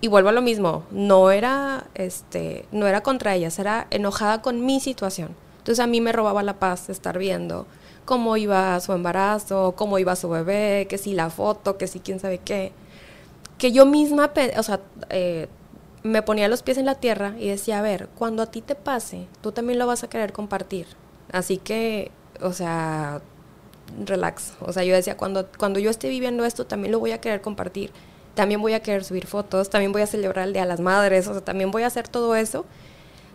y 0.00 0.08
vuelvo 0.08 0.30
a 0.30 0.32
lo 0.32 0.42
mismo, 0.42 0.84
no 0.90 1.30
era 1.30 1.86
este, 1.94 2.66
no 2.72 2.88
era 2.88 3.02
contra 3.02 3.36
ellas, 3.36 3.58
era 3.60 3.86
enojada 3.90 4.42
con 4.42 4.66
mi 4.66 4.80
situación. 4.80 5.36
Entonces 5.58 5.78
a 5.78 5.86
mí 5.86 6.00
me 6.00 6.10
robaba 6.10 6.42
la 6.42 6.58
paz 6.58 6.88
estar 6.88 7.18
viendo 7.18 7.68
cómo 8.04 8.36
iba 8.36 8.78
su 8.80 8.92
embarazo, 8.92 9.74
cómo 9.76 9.98
iba 9.98 10.16
su 10.16 10.28
bebé, 10.28 10.86
que 10.88 10.98
si 10.98 11.14
la 11.14 11.30
foto, 11.30 11.78
que 11.78 11.86
si 11.86 12.00
quién 12.00 12.20
sabe 12.20 12.38
qué. 12.38 12.72
Que 13.58 13.72
yo 13.72 13.86
misma, 13.86 14.32
o 14.56 14.62
sea, 14.62 14.80
eh, 15.10 15.48
me 16.02 16.22
ponía 16.22 16.48
los 16.48 16.62
pies 16.62 16.78
en 16.78 16.86
la 16.86 16.96
tierra 16.96 17.34
y 17.38 17.48
decía, 17.48 17.78
a 17.78 17.82
ver, 17.82 18.08
cuando 18.18 18.42
a 18.42 18.46
ti 18.46 18.60
te 18.60 18.74
pase, 18.74 19.26
tú 19.40 19.52
también 19.52 19.78
lo 19.78 19.86
vas 19.86 20.02
a 20.02 20.08
querer 20.08 20.32
compartir. 20.32 20.86
Así 21.30 21.58
que, 21.58 22.10
o 22.40 22.52
sea, 22.52 23.22
relax. 24.04 24.54
O 24.60 24.72
sea, 24.72 24.84
yo 24.84 24.94
decía, 24.94 25.16
cuando, 25.16 25.48
cuando 25.58 25.78
yo 25.78 25.90
esté 25.90 26.08
viviendo 26.08 26.44
esto, 26.44 26.66
también 26.66 26.92
lo 26.92 26.98
voy 26.98 27.12
a 27.12 27.20
querer 27.20 27.40
compartir. 27.40 27.90
También 28.34 28.60
voy 28.60 28.72
a 28.72 28.80
querer 28.80 29.04
subir 29.04 29.26
fotos, 29.26 29.70
también 29.70 29.92
voy 29.92 30.02
a 30.02 30.06
celebrar 30.06 30.46
el 30.46 30.54
Día 30.54 30.62
de 30.62 30.68
las 30.68 30.80
Madres, 30.80 31.28
o 31.28 31.32
sea, 31.32 31.44
también 31.44 31.70
voy 31.70 31.82
a 31.82 31.88
hacer 31.88 32.08
todo 32.08 32.34
eso. 32.34 32.64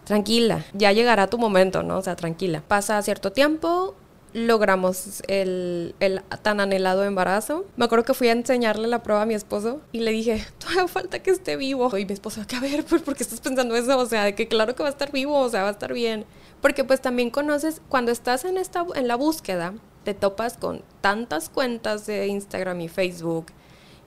Tranquila, 0.06 0.66
ya 0.74 0.92
llegará 0.92 1.28
tu 1.28 1.38
momento, 1.38 1.84
¿no? 1.84 1.98
O 1.98 2.02
sea, 2.02 2.16
tranquila. 2.16 2.64
Pasa 2.68 3.02
cierto 3.02 3.32
tiempo, 3.32 3.94
logramos 4.38 5.24
el, 5.28 5.96
tan 6.44 6.60
anhelado 6.60 7.04
embarazo. 7.04 7.66
Me 7.76 7.86
acuerdo 7.86 8.06
que 8.06 8.14
fui 8.14 8.30
a 8.30 8.34
enseñarle 8.34 8.88
la 8.88 9.04
prueba 9.04 9.24
a 9.24 9.26
mi 9.26 9.34
esposo 9.34 9.82
y 9.92 10.02
le 10.02 10.12
dije, 10.12 10.46
todavía 10.60 10.88
falta 10.88 11.20
que 11.20 11.32
esté 11.32 11.56
vivo. 11.56 11.98
Y 11.98 12.06
mi 12.06 12.14
esposo, 12.14 12.42
a 12.42 12.60
ver, 12.60 12.86
¿por 12.86 13.16
qué 13.16 13.24
estás 13.24 13.42
pensando 13.42 13.76
eso? 13.76 13.98
O 13.98 14.06
sea, 14.06 14.24
de 14.26 14.36
que 14.36 14.48
claro 14.48 14.76
que 14.76 14.84
va 14.84 14.90
a 14.90 14.92
estar 14.92 15.12
vivo, 15.12 15.38
o 15.40 15.50
sea, 15.50 15.64
va 15.64 15.70
a 15.70 15.72
estar 15.72 15.94
bien. 15.94 16.26
Porque 16.62 16.84
pues 16.84 17.02
también 17.02 17.30
conoces, 17.30 17.82
cuando 17.90 18.12
estás 18.12 18.46
en, 18.46 18.58
esta, 18.58 18.86
en 18.96 19.08
la 19.08 19.16
búsqueda, 19.16 19.74
te 20.04 20.14
topas 20.14 20.58
con 20.58 20.84
tantas 21.02 21.50
cuentas 21.50 22.06
de 22.06 22.28
Instagram 22.28 22.82
y 22.82 22.88
Facebook 22.88 23.48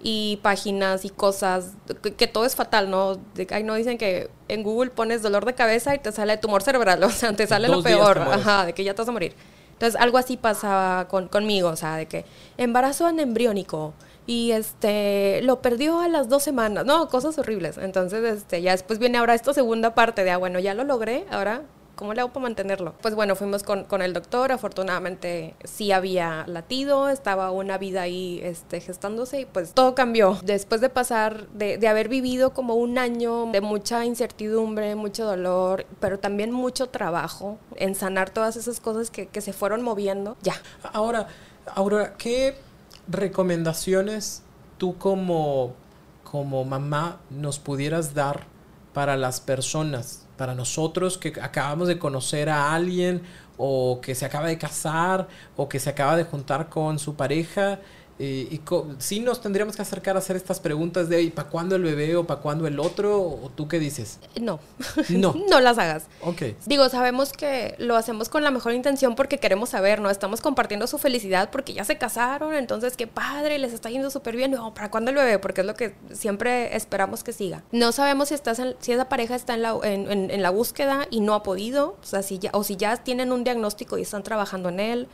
y 0.03 0.39
páginas 0.43 1.05
y 1.05 1.11
cosas, 1.11 1.75
que, 2.17 2.27
todo 2.27 2.47
es 2.47 2.57
fatal, 2.57 2.91
¿no? 2.91 3.17
De, 3.35 3.47
ay, 3.51 3.65
no 3.65 3.75
dicen 3.75 3.99
que 3.99 4.31
en 4.49 4.63
Google 4.63 4.91
pones 4.91 5.23
dolor 5.23 5.45
de 5.45 5.55
cabeza 5.55 5.95
y 5.95 5.99
te 5.99 6.11
sale 6.11 6.39
tumor 6.39 6.63
cerebral, 6.63 7.03
o 7.05 7.11
sea, 7.11 7.35
te 7.35 7.47
sale 7.47 7.69
lo 7.69 7.83
peor, 7.83 8.19
ajá, 8.19 8.67
de 8.67 8.73
que 8.73 8.83
ya 8.83 8.95
te 8.95 9.03
vas 9.03 9.09
a 9.09 9.13
morir. 9.13 9.35
Entonces, 9.81 9.99
algo 9.99 10.19
así 10.19 10.37
pasaba 10.37 11.09
con, 11.09 11.29
conmigo, 11.29 11.71
o 11.71 11.77
sea, 11.77 11.97
de 11.97 12.05
que 12.05 12.27
embarazo 12.59 13.07
anembriónico 13.07 13.95
y 14.27 14.51
este 14.51 15.41
lo 15.41 15.63
perdió 15.63 16.01
a 16.01 16.09
las 16.09 16.29
dos 16.29 16.43
semanas, 16.43 16.85
no, 16.85 17.09
cosas 17.09 17.39
horribles. 17.39 17.79
Entonces, 17.79 18.23
este, 18.25 18.61
ya 18.61 18.73
después 18.73 18.99
viene 18.99 19.17
ahora 19.17 19.33
esta 19.33 19.55
segunda 19.55 19.95
parte 19.95 20.23
de, 20.23 20.33
ah, 20.33 20.37
bueno, 20.37 20.59
ya 20.59 20.75
lo 20.75 20.85
logré, 20.85 21.25
ahora 21.31 21.63
¿Cómo 22.01 22.15
le 22.15 22.23
hago 22.23 22.33
para 22.33 22.45
mantenerlo? 22.45 22.95
Pues 23.03 23.15
bueno, 23.15 23.37
fuimos 23.37 23.63
con, 23.63 23.85
con, 23.85 24.01
el 24.01 24.15
doctor, 24.15 24.53
afortunadamente 24.53 25.55
sí 25.65 25.93
había 25.93 26.47
latido, 26.47 27.11
estaba 27.11 27.51
una 27.51 27.77
vida 27.77 28.01
ahí 28.01 28.41
este, 28.43 28.81
gestándose 28.81 29.41
y 29.43 29.45
pues 29.45 29.75
todo 29.75 29.95
cambió. 29.95 30.39
Después 30.43 30.81
de 30.81 30.89
pasar, 30.89 31.47
de, 31.49 31.77
de 31.77 31.89
haber 31.89 32.09
vivido 32.09 32.55
como 32.55 32.77
un 32.77 32.97
año 32.97 33.53
de 33.53 33.61
mucha 33.61 34.07
incertidumbre, 34.07 34.95
mucho 34.95 35.27
dolor, 35.27 35.85
pero 36.01 36.19
también 36.19 36.53
mucho 36.53 36.89
trabajo 36.89 37.59
en 37.77 37.95
sanar 37.95 38.31
todas 38.31 38.57
esas 38.57 38.81
cosas 38.81 39.11
que, 39.11 39.27
que 39.27 39.43
se 39.43 39.53
fueron 39.53 39.83
moviendo, 39.83 40.39
ya. 40.41 40.55
Ahora, 40.95 41.27
Aurora, 41.75 42.15
¿qué 42.17 42.57
recomendaciones 43.09 44.43
tú 44.79 44.97
como, 44.97 45.75
como 46.25 46.65
mamá 46.65 47.21
nos 47.29 47.59
pudieras 47.59 48.15
dar 48.15 48.47
para 48.95 49.19
las 49.19 49.43
personas 49.43 50.27
para 50.41 50.55
nosotros 50.55 51.19
que 51.19 51.35
acabamos 51.43 51.87
de 51.87 51.99
conocer 51.99 52.49
a 52.49 52.73
alguien 52.75 53.21
o 53.59 54.01
que 54.01 54.15
se 54.15 54.25
acaba 54.25 54.49
de 54.49 54.57
casar 54.57 55.29
o 55.55 55.69
que 55.69 55.79
se 55.79 55.91
acaba 55.91 56.17
de 56.17 56.25
juntar 56.25 56.71
con 56.71 56.99
su 56.99 57.15
pareja 57.15 57.79
y 58.23 58.61
sí 58.99 59.21
nos 59.21 59.41
tendríamos 59.41 59.77
que 59.77 59.83
acercar 59.83 60.17
a 60.17 60.19
hacer 60.19 60.37
estas 60.37 60.61
preguntas 60.61 61.09
de 61.09 61.31
¿para 61.31 61.49
cuándo 61.49 61.77
el 61.77 61.83
bebé 61.83 62.17
o 62.17 62.27
para 62.27 62.41
cuándo 62.41 62.67
el 62.67 62.79
otro? 62.79 63.19
¿O 63.19 63.51
tú 63.55 63.67
qué 63.67 63.79
dices? 63.79 64.19
No. 64.41 64.61
No. 65.09 65.35
no 65.49 65.61
las 65.61 65.79
hagas. 65.79 66.05
Ok. 66.23 66.43
Digo, 66.67 66.89
sabemos 66.91 67.33
que 67.33 67.75
lo 67.79 67.97
hacemos 67.97 68.29
con 68.29 68.45
la 68.45 68.51
mejor 68.51 68.75
intención 68.75 69.15
porque 69.15 69.39
queremos 69.39 69.71
saber, 69.71 70.01
¿no? 70.01 70.11
Estamos 70.11 70.41
compartiendo 70.41 70.87
su 70.87 70.99
felicidad 70.99 71.51
porque 71.51 71.73
ya 71.73 71.85
se 71.85 71.97
casaron, 71.97 72.55
entonces 72.55 72.97
qué 72.97 73.07
padre, 73.07 73.59
les 73.59 73.73
está 73.73 73.89
yendo 73.89 74.11
súper 74.11 74.37
bien. 74.37 74.51
No, 74.51 74.75
¿para 74.75 74.91
cuándo 74.91 75.11
el 75.11 75.17
bebé? 75.17 75.39
Porque 75.39 75.63
es 75.63 75.67
lo 75.67 75.75
que 75.75 75.95
siempre 76.13 76.77
esperamos 76.77 77.25
que 77.25 77.33
siga. 77.33 77.63
No 77.73 77.93
sabemos 77.93 78.29
si, 78.29 78.35
estás 78.35 78.61
si 78.81 78.93
esa 78.93 79.09
pareja 79.09 79.35
está 79.35 79.55
en 79.55 79.63
la, 79.63 79.79
en, 79.83 80.31
en 80.31 80.43
la 80.43 80.51
búsqueda 80.51 81.07
y 81.11 81.21
no 81.21 81.35
ha 81.35 81.43
podido, 81.43 81.97
o 82.03 82.07
sea, 82.07 82.23
si 82.23 82.39
ya, 82.39 82.51
o 82.53 82.65
si 82.65 82.77
ya 82.77 82.97
tienen 82.99 83.33
un 83.33 83.45
diagnóstico 83.45 83.97
y 83.97 84.03
están 84.03 84.23
trabajando 84.23 84.69
en 84.69 84.81
él. 84.81 85.09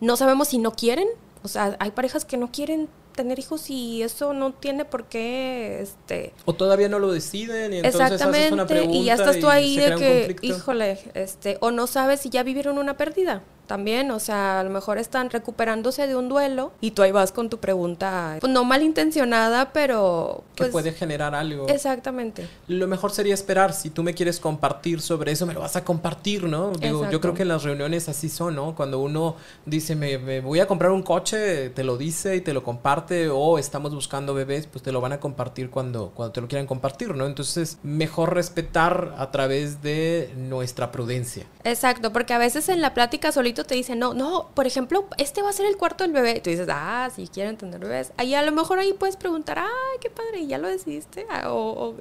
No 0.00 0.16
sabemos 0.16 0.48
si 0.48 0.58
no 0.58 0.72
quieren, 0.72 1.08
o 1.42 1.48
sea, 1.48 1.76
hay 1.78 1.90
parejas 1.90 2.24
que 2.24 2.36
no 2.36 2.50
quieren 2.50 2.88
tener 3.16 3.38
hijos 3.38 3.70
y 3.70 4.02
eso 4.02 4.34
no 4.34 4.52
tiene 4.52 4.84
por 4.84 5.06
qué 5.06 5.80
este 5.80 6.32
o 6.44 6.52
todavía 6.52 6.88
no 6.88 6.98
lo 6.98 7.10
deciden 7.10 7.72
y 7.72 7.78
entonces 7.78 8.22
haces 8.22 8.52
una 8.52 8.66
pregunta 8.66 8.96
y 8.96 9.04
ya 9.04 9.14
estás 9.14 9.40
tú 9.40 9.48
ahí 9.48 9.78
de 9.78 9.96
que 9.96 10.36
híjole 10.42 10.98
este 11.14 11.56
o 11.60 11.70
no 11.70 11.86
sabes 11.86 12.20
si 12.20 12.28
ya 12.28 12.42
vivieron 12.42 12.78
una 12.78 12.96
pérdida 12.96 13.42
también, 13.66 14.10
o 14.10 14.20
sea, 14.20 14.60
a 14.60 14.64
lo 14.64 14.70
mejor 14.70 14.98
están 14.98 15.30
recuperándose 15.30 16.06
de 16.06 16.16
un 16.16 16.28
duelo 16.28 16.72
y 16.80 16.92
tú 16.92 17.02
ahí 17.02 17.12
vas 17.12 17.32
con 17.32 17.50
tu 17.50 17.58
pregunta, 17.58 18.36
pues 18.40 18.52
no 18.52 18.64
malintencionada, 18.64 19.72
pero... 19.72 20.44
que 20.54 20.64
pues 20.64 20.70
puede 20.70 20.92
generar 20.92 21.34
algo. 21.34 21.68
Exactamente. 21.68 22.48
Lo 22.68 22.86
mejor 22.86 23.10
sería 23.10 23.34
esperar, 23.34 23.72
si 23.72 23.90
tú 23.90 24.02
me 24.02 24.14
quieres 24.14 24.40
compartir 24.40 25.00
sobre 25.00 25.32
eso, 25.32 25.46
me 25.46 25.54
lo 25.54 25.60
vas 25.60 25.76
a 25.76 25.84
compartir, 25.84 26.44
¿no? 26.44 26.72
Digo, 26.72 27.10
yo 27.10 27.20
creo 27.20 27.34
que 27.34 27.44
las 27.44 27.64
reuniones 27.64 28.08
así 28.08 28.28
son, 28.28 28.54
¿no? 28.54 28.74
Cuando 28.74 29.00
uno 29.00 29.36
dice, 29.64 29.96
me, 29.96 30.40
voy 30.40 30.60
a 30.60 30.66
comprar 30.66 30.92
un 30.92 31.02
coche, 31.02 31.70
te 31.70 31.84
lo 31.84 31.96
dice 31.96 32.36
y 32.36 32.40
te 32.40 32.52
lo 32.52 32.62
comparte, 32.62 33.28
o 33.28 33.58
estamos 33.58 33.94
buscando 33.94 34.34
bebés, 34.34 34.66
pues 34.66 34.82
te 34.82 34.92
lo 34.92 35.00
van 35.00 35.12
a 35.12 35.20
compartir 35.20 35.70
cuando, 35.70 36.12
cuando 36.14 36.32
te 36.32 36.40
lo 36.40 36.48
quieran 36.48 36.66
compartir, 36.66 37.14
¿no? 37.14 37.26
Entonces, 37.26 37.78
mejor 37.82 38.34
respetar 38.34 39.14
a 39.18 39.30
través 39.30 39.82
de 39.82 40.32
nuestra 40.36 40.92
prudencia. 40.92 41.46
Exacto, 41.64 42.12
porque 42.12 42.32
a 42.32 42.38
veces 42.38 42.68
en 42.68 42.80
la 42.80 42.94
plática 42.94 43.32
solita 43.32 43.55
te 43.64 43.74
dice, 43.74 43.96
no, 43.96 44.14
no, 44.14 44.50
por 44.54 44.66
ejemplo, 44.66 45.06
este 45.18 45.42
va 45.42 45.50
a 45.50 45.52
ser 45.52 45.66
el 45.66 45.76
cuarto 45.76 46.04
del 46.04 46.12
bebé. 46.12 46.36
Y 46.36 46.40
tú 46.40 46.50
dices, 46.50 46.68
ah, 46.70 47.08
sí, 47.14 47.28
quieren 47.28 47.56
tener 47.56 47.80
bebés. 47.80 48.12
Ahí 48.16 48.34
a 48.34 48.42
lo 48.42 48.52
mejor 48.52 48.78
ahí 48.78 48.92
puedes 48.92 49.16
preguntar, 49.16 49.58
ay, 49.58 49.98
qué 50.00 50.10
padre, 50.10 50.40
¿y 50.40 50.46
ya 50.48 50.58
lo 50.58 50.68
decidiste? 50.68 51.26
Ah, 51.30 51.52
o, 51.52 51.94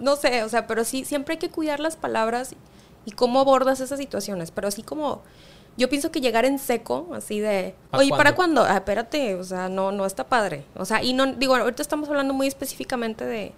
no, 0.00 0.16
sé, 0.16 0.42
o 0.42 0.48
sea, 0.48 0.66
pero 0.66 0.84
sí, 0.84 1.04
siempre 1.04 1.34
hay 1.34 1.38
que 1.38 1.50
cuidar 1.50 1.80
las 1.80 1.96
palabras 1.96 2.54
y 3.04 3.12
cómo 3.12 3.40
abordas 3.40 3.80
esas 3.80 3.98
situaciones. 3.98 4.50
Pero 4.50 4.68
así 4.68 4.82
como 4.82 5.22
yo 5.76 5.88
pienso 5.88 6.10
que 6.10 6.20
llegar 6.20 6.44
en 6.44 6.58
seco, 6.58 7.08
así 7.12 7.40
de, 7.40 7.74
oye, 7.92 8.10
¿para 8.10 8.34
cuándo? 8.34 8.62
Ah, 8.62 8.76
espérate, 8.76 9.34
o 9.34 9.44
sea, 9.44 9.68
no, 9.68 9.92
no 9.92 10.06
está 10.06 10.24
padre. 10.24 10.64
O 10.74 10.84
sea, 10.84 11.02
y 11.02 11.12
no, 11.12 11.26
digo, 11.26 11.54
ahorita 11.54 11.82
estamos 11.82 12.08
hablando 12.08 12.32
muy 12.32 12.46
específicamente 12.46 13.24
de, 13.24 13.52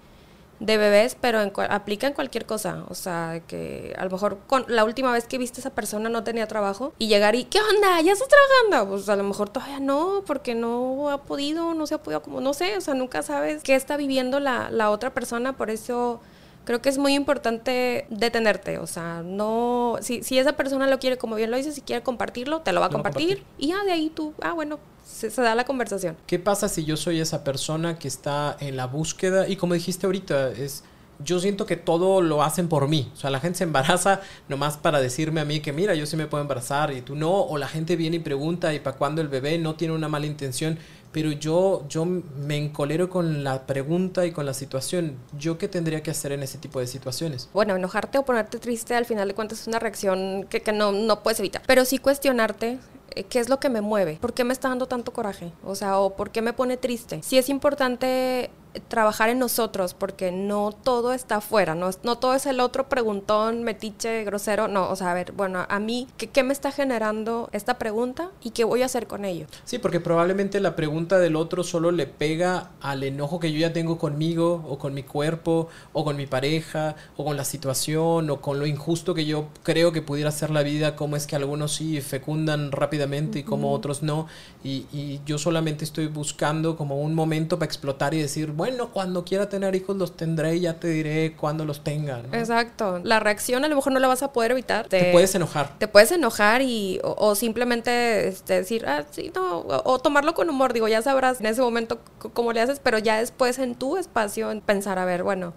de 0.61 0.77
bebés, 0.77 1.16
pero 1.21 1.40
aplica 1.68 2.07
en 2.07 2.12
cualquier 2.12 2.47
cosa. 2.47 2.85
O 2.88 2.94
sea, 2.94 3.42
que 3.47 3.94
a 3.97 4.05
lo 4.05 4.11
mejor 4.11 4.38
con 4.47 4.64
la 4.68 4.85
última 4.85 5.12
vez 5.12 5.27
que 5.27 5.38
viste 5.38 5.61
a 5.61 5.62
esa 5.62 5.71
persona 5.71 6.09
no 6.09 6.25
tenía 6.25 6.47
trabajo 6.47 6.92
y 6.99 7.09
llegar 7.09 7.35
y, 7.35 7.44
¿qué 7.44 7.59
onda? 7.61 8.01
¿Ya 8.01 8.12
estás 8.12 8.29
trabajando? 8.29 8.90
Pues 8.90 9.09
a 9.09 9.16
lo 9.16 9.25
mejor 9.25 9.51
todavía 9.51 9.81
no, 9.81 10.23
porque 10.27 10.55
no 10.55 11.11
ha 11.11 11.23
podido, 11.23 11.75
no 11.75 11.87
se 11.87 11.94
ha 11.94 12.03
podido, 12.03 12.23
como 12.23 12.40
no 12.40 12.55
sé, 12.55 12.77
o 12.77 12.81
sea, 12.81 12.94
nunca 12.94 13.23
sabes 13.23 13.62
qué 13.62 13.75
está 13.75 13.97
viviendo 13.97 14.40
la, 14.40 14.71
la 14.71 14.90
otra 14.90 15.14
persona, 15.14 15.57
por 15.57 15.71
eso 15.71 16.21
creo 16.68 16.83
que 16.83 16.90
es 16.90 16.98
muy 16.98 17.14
importante 17.14 18.04
detenerte, 18.11 18.78
o 18.78 18.87
sea, 18.87 19.22
no, 19.24 19.96
si, 20.02 20.22
si 20.22 20.38
esa 20.38 20.52
persona 20.52 20.87
lo 20.87 20.98
quiere, 20.98 21.16
como 21.16 21.35
bien 21.35 21.50
lo 21.50 21.57
dices, 21.57 21.74
si 21.74 21.81
quiere 21.81 22.02
compartirlo, 22.02 22.61
te 22.61 22.74
lo 22.74 22.81
va 22.81 22.88
a 22.88 22.90
compartir, 22.90 23.42
y 23.57 23.68
ya 23.68 23.83
de 23.85 23.92
ahí 23.92 24.11
tú, 24.11 24.35
ah, 24.42 24.52
bueno, 24.52 24.78
se, 25.02 25.31
da 25.31 25.54
la 25.54 25.64
conversación. 25.64 26.18
¿Qué 26.26 26.38
pasa 26.38 26.68
si 26.68 26.85
yo 26.85 26.98
soy 26.98 27.20
esa 27.20 27.42
persona 27.42 27.98
que 27.98 28.07
está 28.07 28.54
en 28.61 28.76
la 28.76 28.87
búsqueda 28.87 29.48
y 29.48 29.57
como 29.57 29.72
dijiste 29.72 30.04
ahorita, 30.04 30.50
es 30.50 30.85
yo 31.24 31.40
siento 31.40 31.66
que 31.66 31.76
todo 31.76 32.20
lo 32.20 32.42
hacen 32.42 32.68
por 32.68 32.87
mí. 32.87 33.11
O 33.12 33.16
sea, 33.16 33.31
la 33.31 33.40
gente 33.40 33.59
se 33.59 33.64
embaraza 33.64 34.20
nomás 34.48 34.76
para 34.76 35.00
decirme 35.00 35.40
a 35.40 35.44
mí 35.44 35.61
que 35.61 35.72
mira, 35.72 35.94
yo 35.94 36.07
sí 36.07 36.16
me 36.16 36.26
puedo 36.26 36.42
embarazar 36.42 36.92
y 36.92 37.00
tú 37.00 37.16
no. 37.16 37.33
O 37.33 37.59
la 37.59 37.66
gente 37.66 37.96
viene 37.96 38.18
y 38.18 38.20
pregunta 38.20 38.72
y 38.74 38.81
para 38.81 38.96
cuando 38.96 39.20
el 39.20 39.28
bebé 39.28 39.59
no 39.59 39.74
tiene 39.74 39.94
una 39.94 40.09
mala 40.09 40.26
intención. 40.26 40.78
Pero 41.18 41.33
yo, 41.33 41.85
yo 41.88 42.04
me 42.04 42.57
encolero 42.57 43.11
con 43.11 43.42
la 43.42 43.66
pregunta 43.66 44.24
y 44.24 44.31
con 44.31 44.46
la 44.46 44.54
situación. 44.54 45.16
¿Yo 45.37 45.59
qué 45.59 45.66
tendría 45.66 46.00
que 46.00 46.12
hacer 46.12 46.31
en 46.31 46.44
ese 46.44 46.59
tipo 46.59 46.78
de 46.78 46.87
situaciones? 46.87 47.50
Bueno, 47.52 47.74
enojarte 47.74 48.18
o 48.18 48.24
ponerte 48.24 48.61
triste 48.61 48.94
al 48.94 49.04
final 49.04 49.26
de 49.26 49.35
cuentas 49.35 49.62
es 49.62 49.66
una 49.66 49.81
reacción 49.81 50.46
que, 50.48 50.61
que 50.61 50.70
no, 50.70 50.92
no 50.92 51.24
puedes 51.24 51.40
evitar. 51.40 51.62
Pero 51.66 51.85
sí 51.85 51.98
cuestionarte 51.98 52.78
eh, 53.16 53.24
¿qué 53.24 53.40
es 53.40 53.48
lo 53.48 53.59
que 53.59 53.68
me 53.68 53.81
mueve? 53.81 54.16
¿Por 54.20 54.33
qué 54.33 54.44
me 54.44 54.52
está 54.52 54.68
dando 54.68 54.87
tanto 54.87 55.12
coraje? 55.12 55.50
O 55.64 55.74
sea, 55.74 55.98
o 55.98 56.14
¿por 56.14 56.31
qué 56.31 56.40
me 56.40 56.52
pone 56.52 56.76
triste? 56.76 57.20
Sí 57.24 57.37
es 57.37 57.48
importante 57.48 58.50
trabajar 58.81 59.31
en 59.31 59.38
nosotros 59.38 59.95
porque 59.95 60.31
no 60.31 60.73
todo 60.73 61.12
está 61.12 61.37
afuera, 61.37 61.75
no, 61.75 61.91
no 62.03 62.19
todo 62.19 62.35
es 62.35 62.47
el 62.47 62.61
otro 62.61 62.88
preguntón, 62.88 63.64
metiche, 63.64 64.25
grosero, 64.25 64.69
no, 64.69 64.88
o 64.91 64.97
sea, 64.97 65.11
a 65.11 65.14
ver, 65.14 65.33
bueno, 65.33 65.67
a 65.69 65.79
mí, 65.79 66.07
¿qué, 66.17 66.29
¿qué, 66.29 66.43
me 66.43 66.53
está 66.53 66.71
generando 66.71 67.49
esta 67.53 67.79
pregunta 67.79 68.31
y 68.43 68.51
qué 68.51 68.64
voy 68.64 68.83
a 68.83 68.87
hacer 68.87 69.07
con 69.07 69.25
ello? 69.25 69.47
Sí, 69.64 69.79
porque 69.79 70.01
probablemente 70.01 70.61
la 70.61 70.77
pregunta 70.77 71.19
del 71.19 71.37
otro 71.37 71.64
solo 71.64 71.91
le 71.91 72.07
pega 72.07 72.71
al 72.81 73.03
enojo 73.03 73.41
que 73.41 73.53
yo 73.53 73.59
ya 73.59 73.73
tengo 73.73 73.99
conmigo 73.99 74.64
o 74.69 74.79
con 74.79 74.95
mi 74.95 75.03
cuerpo 75.03 75.69
o 75.93 76.05
con 76.05 76.17
mi 76.17 76.27
pareja 76.27 76.97
o 77.17 77.25
con 77.25 77.37
la 77.37 77.45
situación 77.45 78.31
o 78.31 78.41
con 78.41 78.59
lo 78.59 78.67
injusto 78.67 79.14
que 79.14 79.27
yo 79.27 79.49
creo 79.62 79.93
que 79.93 80.03
pudiera 80.03 80.31
ser 80.31 80.51
la 80.51 80.62
vida, 80.62 80.97
cómo 80.97 81.17
es 81.17 81.27
que 81.27 81.37
algunos 81.37 81.75
sí 81.75 82.01
fecundan 82.01 82.73
rápidamente 82.73 83.41
y 83.41 83.43
como 83.43 83.73
otros 83.73 84.03
no, 84.03 84.27
y, 84.62 84.87
y 84.93 85.21
yo 85.27 85.38
solamente 85.38 85.85
estoy 85.85 86.07
buscando 86.07 86.77
como 86.77 87.01
un 87.01 87.14
momento 87.14 87.59
para 87.59 87.67
explotar 87.67 88.14
y 88.14 88.21
decir, 88.21 88.53
bueno, 88.53 88.67
cuando 88.92 89.24
quiera 89.24 89.48
tener 89.48 89.74
hijos 89.74 89.96
los 89.96 90.16
tendré 90.16 90.57
y 90.57 90.61
ya 90.61 90.78
te 90.78 90.88
diré 90.88 91.35
cuando 91.37 91.64
los 91.64 91.83
tenga. 91.83 92.20
Exacto. 92.33 93.00
La 93.02 93.20
reacción 93.20 93.64
a 93.64 93.68
lo 93.68 93.76
mejor 93.76 93.92
no 93.92 93.98
la 93.98 94.09
vas 94.09 94.22
a 94.22 94.33
poder 94.33 94.52
evitar. 94.52 94.88
Te, 94.88 95.12
puedes 95.12 95.35
enojar. 95.35 95.78
Te 95.78 95.88
puedes 95.88 96.12
enojar 96.12 96.62
y 96.62 97.00
o, 97.02 97.35
simplemente 97.35 98.28
este, 98.28 98.54
decir, 98.54 98.87
ah, 98.87 99.04
sí, 99.11 99.33
no, 99.35 99.61
o, 99.61 99.98
tomarlo 99.98 100.35
con 100.35 100.48
humor. 100.50 100.72
Digo, 100.72 100.88
ya 100.88 101.02
sabrás 101.02 101.40
en 101.40 101.46
ese 101.46 101.61
momento 101.61 102.00
cómo 102.33 102.52
le 102.52 102.61
haces, 102.61 102.81
pero 102.81 102.98
ya 102.98 103.18
después 103.18 103.59
en 103.59 103.74
tu 103.74 103.96
espacio 103.96 104.50
pensar, 104.64 104.98
a 104.98 105.04
ver, 105.04 105.22
bueno, 105.22 105.54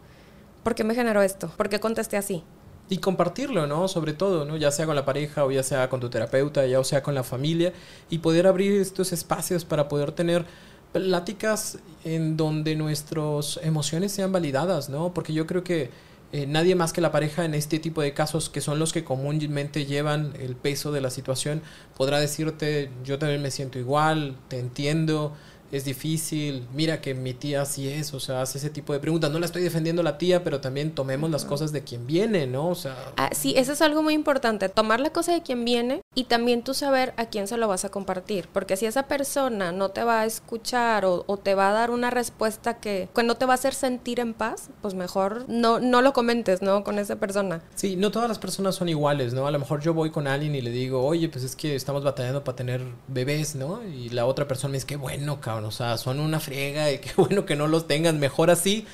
¿por 0.63 0.75
qué 0.75 0.83
me 0.83 0.95
generó 0.95 1.21
esto? 1.21 1.51
¿Por 1.57 1.69
qué 1.69 1.79
contesté 1.79 2.17
así? 2.17 2.43
y 2.91 2.97
compartirlo, 2.97 3.67
¿no? 3.67 3.87
Sobre 3.87 4.11
todo, 4.11 4.43
¿no? 4.43 4.57
Ya 4.57 4.69
sea 4.69 4.85
con 4.85 4.97
la 4.97 5.05
pareja 5.05 5.45
o 5.45 5.51
ya 5.51 5.63
sea 5.63 5.87
con 5.87 6.01
tu 6.01 6.09
terapeuta, 6.09 6.65
ya 6.65 6.77
o 6.77 6.83
sea 6.83 7.01
con 7.01 7.15
la 7.15 7.23
familia 7.23 7.71
y 8.09 8.17
poder 8.17 8.47
abrir 8.47 8.81
estos 8.81 9.13
espacios 9.13 9.63
para 9.63 9.87
poder 9.87 10.11
tener 10.11 10.45
pláticas 10.91 11.79
en 12.03 12.37
donde 12.37 12.75
nuestras 12.75 13.59
emociones 13.63 14.11
sean 14.11 14.31
validadas, 14.31 14.89
¿no? 14.89 15.13
Porque 15.13 15.33
yo 15.33 15.47
creo 15.47 15.63
que 15.63 15.89
eh, 16.33 16.45
nadie 16.47 16.75
más 16.75 16.93
que 16.93 17.01
la 17.01 17.11
pareja 17.11 17.43
en 17.43 17.53
este 17.53 17.79
tipo 17.79 18.01
de 18.01 18.13
casos, 18.13 18.49
que 18.49 18.61
son 18.61 18.79
los 18.79 18.93
que 18.93 19.03
comúnmente 19.03 19.85
llevan 19.85 20.33
el 20.39 20.55
peso 20.55 20.91
de 20.91 21.01
la 21.01 21.09
situación, 21.09 21.61
podrá 21.97 22.19
decirte, 22.19 22.89
yo 23.03 23.19
también 23.19 23.41
me 23.41 23.51
siento 23.51 23.79
igual, 23.79 24.35
te 24.47 24.59
entiendo, 24.59 25.33
es 25.71 25.85
difícil, 25.85 26.67
mira 26.73 27.01
que 27.01 27.13
mi 27.13 27.33
tía 27.33 27.63
sí 27.65 27.87
es, 27.87 28.13
o 28.13 28.19
sea, 28.19 28.41
hace 28.41 28.57
ese 28.57 28.69
tipo 28.69 28.93
de 28.93 28.99
preguntas. 28.99 29.31
No 29.31 29.39
la 29.39 29.45
estoy 29.45 29.63
defendiendo 29.63 30.01
a 30.01 30.03
la 30.03 30.17
tía, 30.17 30.43
pero 30.43 30.59
también 30.59 30.91
tomemos 30.91 31.29
las 31.29 31.45
cosas 31.45 31.71
de 31.71 31.83
quien 31.83 32.05
viene, 32.05 32.45
¿no? 32.45 32.67
O 32.69 32.75
sea... 32.75 32.95
Ah, 33.17 33.29
sí, 33.31 33.53
eso 33.55 33.71
es 33.71 33.81
algo 33.81 34.03
muy 34.03 34.13
importante, 34.13 34.67
tomar 34.69 34.99
la 34.99 35.11
cosa 35.11 35.31
de 35.31 35.41
quien 35.41 35.63
viene 35.63 36.01
y 36.13 36.25
también 36.25 36.63
tú 36.63 36.73
saber 36.73 37.13
a 37.17 37.27
quién 37.27 37.47
se 37.47 37.57
lo 37.57 37.67
vas 37.67 37.85
a 37.85 37.89
compartir, 37.89 38.49
porque 38.51 38.75
si 38.75 38.85
esa 38.85 39.03
persona 39.03 39.71
no 39.71 39.89
te 39.89 40.03
va 40.03 40.21
a 40.21 40.25
escuchar 40.25 41.05
o, 41.05 41.21
te 41.41 41.55
va 41.55 41.69
a 41.69 41.73
dar 41.73 41.91
una 41.91 42.09
respuesta 42.09 42.79
que, 42.79 43.07
que, 43.15 43.23
no 43.23 43.35
te 43.35 43.45
va 43.45 43.53
a 43.53 43.55
hacer 43.55 43.73
sentir 43.73 44.19
en 44.19 44.33
paz, 44.33 44.69
pues 44.81 44.93
mejor 44.93 45.45
no, 45.47 45.79
no 45.79 46.01
lo 46.01 46.11
comentes, 46.13 46.61
¿no? 46.61 46.83
Con 46.83 46.99
esa 46.99 47.15
persona. 47.15 47.61
Sí, 47.75 47.95
no 47.95 48.11
todas 48.11 48.27
las 48.27 48.39
personas 48.39 48.75
son 48.75 48.89
iguales, 48.89 49.33
¿no? 49.33 49.47
A 49.47 49.51
lo 49.51 49.59
mejor 49.59 49.81
yo 49.81 49.93
voy 49.93 50.11
con 50.11 50.27
alguien 50.27 50.53
y 50.53 50.61
le 50.61 50.69
digo, 50.69 51.03
oye, 51.03 51.29
pues 51.29 51.43
es 51.43 51.55
que 51.55 51.75
estamos 51.75 52.03
batallando 52.03 52.43
para 52.43 52.55
tener 52.55 52.81
bebés, 53.07 53.55
¿no? 53.55 53.81
Y 53.83 54.09
la 54.09 54.25
otra 54.25 54.47
persona 54.47 54.71
me 54.71 54.77
dice, 54.77 54.87
qué 54.87 54.97
bueno, 54.97 55.39
cabrón 55.39 55.60
o 55.65 55.71
sea, 55.71 55.97
son 55.97 56.19
una 56.19 56.39
friega 56.39 56.91
y 56.91 56.97
qué 56.99 57.11
bueno 57.15 57.45
que 57.45 57.55
no 57.55 57.67
los 57.67 57.87
tengan, 57.87 58.19
mejor 58.19 58.49
así. 58.49 58.85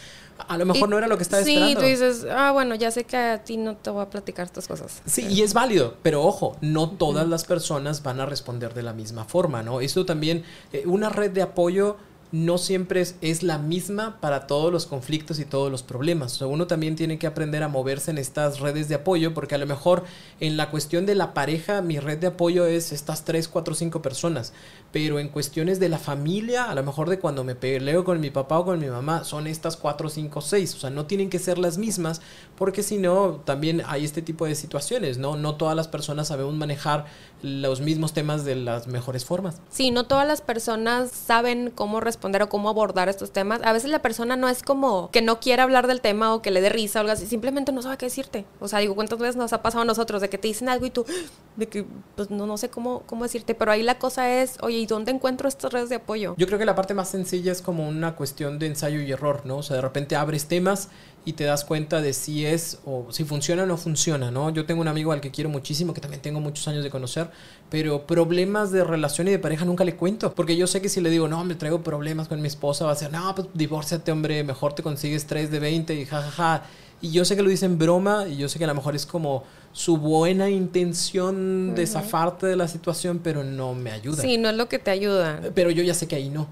A 0.48 0.56
lo 0.58 0.68
mejor 0.68 0.88
no 0.88 1.00
era 1.00 1.08
lo 1.08 1.18
que 1.18 1.24
estaba 1.24 1.42
esperando. 1.42 1.68
Sí, 1.68 1.76
tú 1.76 1.82
dices, 1.82 2.28
ah, 2.30 2.52
bueno, 2.52 2.76
ya 2.76 2.92
sé 2.92 3.06
que 3.06 3.18
a 3.18 3.44
ti 3.44 3.58
no 3.58 3.76
te 3.76 3.90
voy 3.90 4.04
a 4.04 4.10
platicar 4.10 4.46
estas 4.46 4.68
cosas. 4.68 5.02
Sí, 5.08 5.26
y 5.28 5.42
es 5.42 5.56
válido, 5.56 5.96
pero 6.04 6.24
ojo, 6.24 6.58
no 6.62 6.92
todas 6.92 7.28
las 7.28 7.44
personas 7.44 8.04
van 8.04 8.20
a 8.20 8.28
responder 8.28 8.76
de 8.76 8.84
la 8.84 8.94
misma 8.94 9.26
forma, 9.26 9.64
¿no? 9.64 9.82
Esto 9.82 10.06
también, 10.06 10.44
eh, 10.74 10.84
una 10.86 11.10
red 11.10 11.32
de 11.32 11.42
apoyo 11.42 11.98
no 12.32 12.58
siempre 12.58 13.06
es, 13.22 13.44
la 13.44 13.58
misma 13.58 14.20
para 14.20 14.48
todos 14.48 14.72
los 14.72 14.86
conflictos 14.86 15.40
y 15.40 15.46
todos 15.46 15.72
los 15.72 15.84
problemas. 15.84 16.34
O 16.34 16.38
sea, 16.38 16.48
uno 16.48 16.68
también 16.68 16.96
tiene 16.96 17.18
que 17.18 17.28
aprender 17.28 17.64
a 17.64 17.70
moverse 17.70 18.12
en 18.12 18.18
estas 18.18 18.60
redes 18.60 18.90
de 18.90 18.96
apoyo, 18.96 19.34
porque 19.34 19.56
a 19.56 19.58
lo 19.58 19.66
mejor 19.66 20.04
en 20.40 20.58
la 20.58 20.70
cuestión 20.70 21.06
de 21.06 21.16
la 21.16 21.34
pareja, 21.34 21.82
mi 21.82 22.00
red 22.00 22.18
de 22.18 22.28
apoyo 22.28 22.66
es 22.66 22.92
estas 22.92 23.24
3, 23.24 23.48
4, 23.48 23.76
5 23.76 24.02
personas. 24.02 24.54
Pero 24.92 25.20
en 25.20 25.30
cuestiones 25.30 25.80
de 25.80 25.90
la 25.90 25.98
familia, 25.98 26.66
a 26.66 26.76
lo 26.76 26.84
mejor 26.84 27.10
de 27.10 27.20
cuando 27.20 27.44
me 27.44 27.56
peleo 27.56 28.04
con 28.04 28.20
mi 28.20 28.30
papá 28.30 28.60
o 28.60 28.66
con 28.66 28.80
mi 28.80 28.88
mamá, 28.88 29.24
son 29.24 29.48
estas 29.48 29.78
4, 29.78 30.10
5, 30.10 30.42
6. 30.42 30.76
O 30.76 30.80
sea, 30.80 30.90
no 30.90 31.06
tienen 31.06 31.30
que 31.30 31.40
ser 31.40 31.58
las 31.58 31.78
mismas, 31.78 32.22
porque 32.56 32.84
si 32.84 32.98
no, 32.98 33.42
también 33.46 33.84
hay 33.86 34.06
este 34.06 34.22
tipo 34.22 34.46
de 34.46 34.56
situaciones, 34.56 35.18
¿no? 35.18 35.36
No 35.36 35.56
todas 35.56 35.76
las 35.76 35.88
personas 35.88 36.30
sabemos 36.30 36.56
manejar 36.56 37.06
los 37.42 37.82
mismos 37.82 38.14
temas 38.14 38.46
de 38.46 38.56
las 38.56 38.88
mejores 38.88 39.26
formas. 39.26 39.62
Sí, 39.70 39.92
no 39.92 40.06
todas 40.06 40.28
las 40.28 40.42
personas 40.42 41.12
saben 41.12 41.72
cómo 41.74 42.00
responder 42.00 42.42
o 42.42 42.50
cómo 42.50 42.70
abordar 42.70 43.10
estos 43.10 43.32
temas. 43.32 43.62
A 43.64 43.74
veces 43.74 43.92
la 43.92 44.02
persona 44.02 44.36
no 44.36 44.50
es 44.50 44.64
como 44.64 45.12
que 45.12 45.22
no 45.22 45.40
quiere 45.40 45.62
hablar 45.62 45.88
del 45.88 46.02
tema 46.02 46.34
o 46.34 46.42
que 46.42 46.52
le 46.52 46.62
dé 46.62 46.70
risa 46.70 47.00
o 47.00 47.02
algo 47.02 47.14
así, 47.14 47.28
simplemente 47.28 47.72
no 47.72 47.82
sabe 47.82 47.98
qué 47.98 48.08
decirte. 48.08 48.46
O 48.60 48.68
sea, 48.68 48.80
digo, 48.80 48.96
¿cuántas 48.96 49.20
veces 49.20 49.36
nos 49.36 49.54
ha 49.54 49.62
pasado 49.62 49.84
a 49.84 49.86
nosotros 49.86 50.22
de 50.22 50.30
que 50.30 50.38
te 50.38 50.48
dicen 50.48 50.70
algo 50.70 50.86
y 50.86 50.90
tú, 50.90 51.06
de 51.56 51.68
que, 51.68 51.86
pues 52.16 52.32
no, 52.32 52.46
no 52.48 52.58
sé 52.58 52.70
cómo, 52.70 53.04
cómo 53.06 53.24
decirte, 53.24 53.56
pero 53.56 53.72
ahí 53.72 53.84
la 53.84 54.00
cosa 54.00 54.42
es, 54.42 54.58
oye, 54.62 54.77
¿y 54.78 54.86
dónde 54.86 55.12
encuentro 55.12 55.48
estas 55.48 55.74
redes 55.74 55.90
de 55.90 55.96
apoyo? 55.96 56.36
Yo 56.38 56.48
creo 56.48 56.60
que 56.60 56.66
la 56.66 56.76
parte 56.76 56.94
más 56.94 57.10
sencilla 57.10 57.52
es 57.52 57.62
como 57.62 57.88
una 57.88 58.16
cuestión 58.16 58.60
de 58.60 58.68
ensayo 58.68 59.02
y 59.02 59.12
error, 59.12 59.42
¿no? 59.46 59.58
O 59.58 59.64
sea, 59.64 59.76
de 59.76 59.82
repente 59.82 60.16
abres 60.16 60.46
temas 60.46 60.90
y 61.26 61.34
te 61.34 61.44
das 61.44 61.66
cuenta 61.66 62.02
de 62.02 62.14
si 62.14 62.46
es 62.46 62.80
o 62.86 63.12
si 63.12 63.26
funciona 63.26 63.64
o 63.64 63.66
no 63.66 63.78
funciona, 63.78 64.32
¿no? 64.32 64.50
Yo 64.50 64.66
tengo 64.66 64.82
un 64.82 64.88
amigo 64.88 65.12
al 65.12 65.20
que 65.20 65.32
quiero 65.32 65.50
muchísimo, 65.50 65.94
que 65.94 66.00
también 66.00 66.22
tengo 66.22 66.40
muchos 66.40 66.68
años 66.68 66.84
de 66.84 66.90
conocer, 66.90 67.30
pero 67.70 68.08
problemas 68.08 68.72
de 68.72 68.84
relación 68.84 69.28
y 69.28 69.32
de 69.32 69.40
pareja 69.40 69.66
nunca 69.66 69.84
le 69.84 69.96
cuento, 69.96 70.34
porque 70.34 70.56
yo 70.56 70.68
sé 70.68 70.82
que 70.82 70.90
si 70.90 71.02
le 71.02 71.10
digo, 71.10 71.28
no, 71.28 71.44
me 71.44 71.56
traigo 71.56 71.82
problemas 71.82 72.28
con 72.28 72.42
mi 72.42 72.48
esposa, 72.48 72.86
va 72.86 72.94
a 72.94 72.96
ser, 72.96 73.12
no, 73.12 73.36
pues 73.36 73.48
divórciate, 73.54 74.12
hombre, 74.12 74.44
mejor 74.44 74.74
te 74.74 74.84
consigues 74.84 75.28
3 75.28 75.52
de 75.52 75.60
20 75.60 75.96
y 75.96 76.06
jajaja. 76.06 76.32
Ja, 76.32 76.58
ja. 76.60 76.64
Y 77.00 77.12
yo 77.12 77.26
sé 77.26 77.36
que 77.36 77.44
lo 77.44 77.50
dicen 77.50 77.78
broma 77.78 78.28
y 78.28 78.38
yo 78.38 78.50
sé 78.50 78.58
que 78.58 78.66
a 78.66 78.68
lo 78.68 78.74
mejor 78.74 78.96
es 78.96 79.06
como 79.06 79.44
su 79.78 79.98
buena 79.98 80.50
intención 80.50 81.76
de 81.76 81.86
zafarte 81.86 82.48
de 82.48 82.56
la 82.56 82.68
situación, 82.68 83.20
pero 83.24 83.44
no 83.44 83.76
me 83.76 83.92
ayuda. 83.92 84.24
Sí, 84.24 84.40
no 84.40 84.50
es 84.50 84.56
lo 84.56 84.68
que 84.68 84.80
te 84.80 84.90
ayuda. 84.90 85.40
Pero 85.54 85.70
yo 85.70 85.84
ya 85.84 85.94
sé 85.94 86.08
que 86.08 86.16
ahí 86.16 86.30
no. 86.30 86.48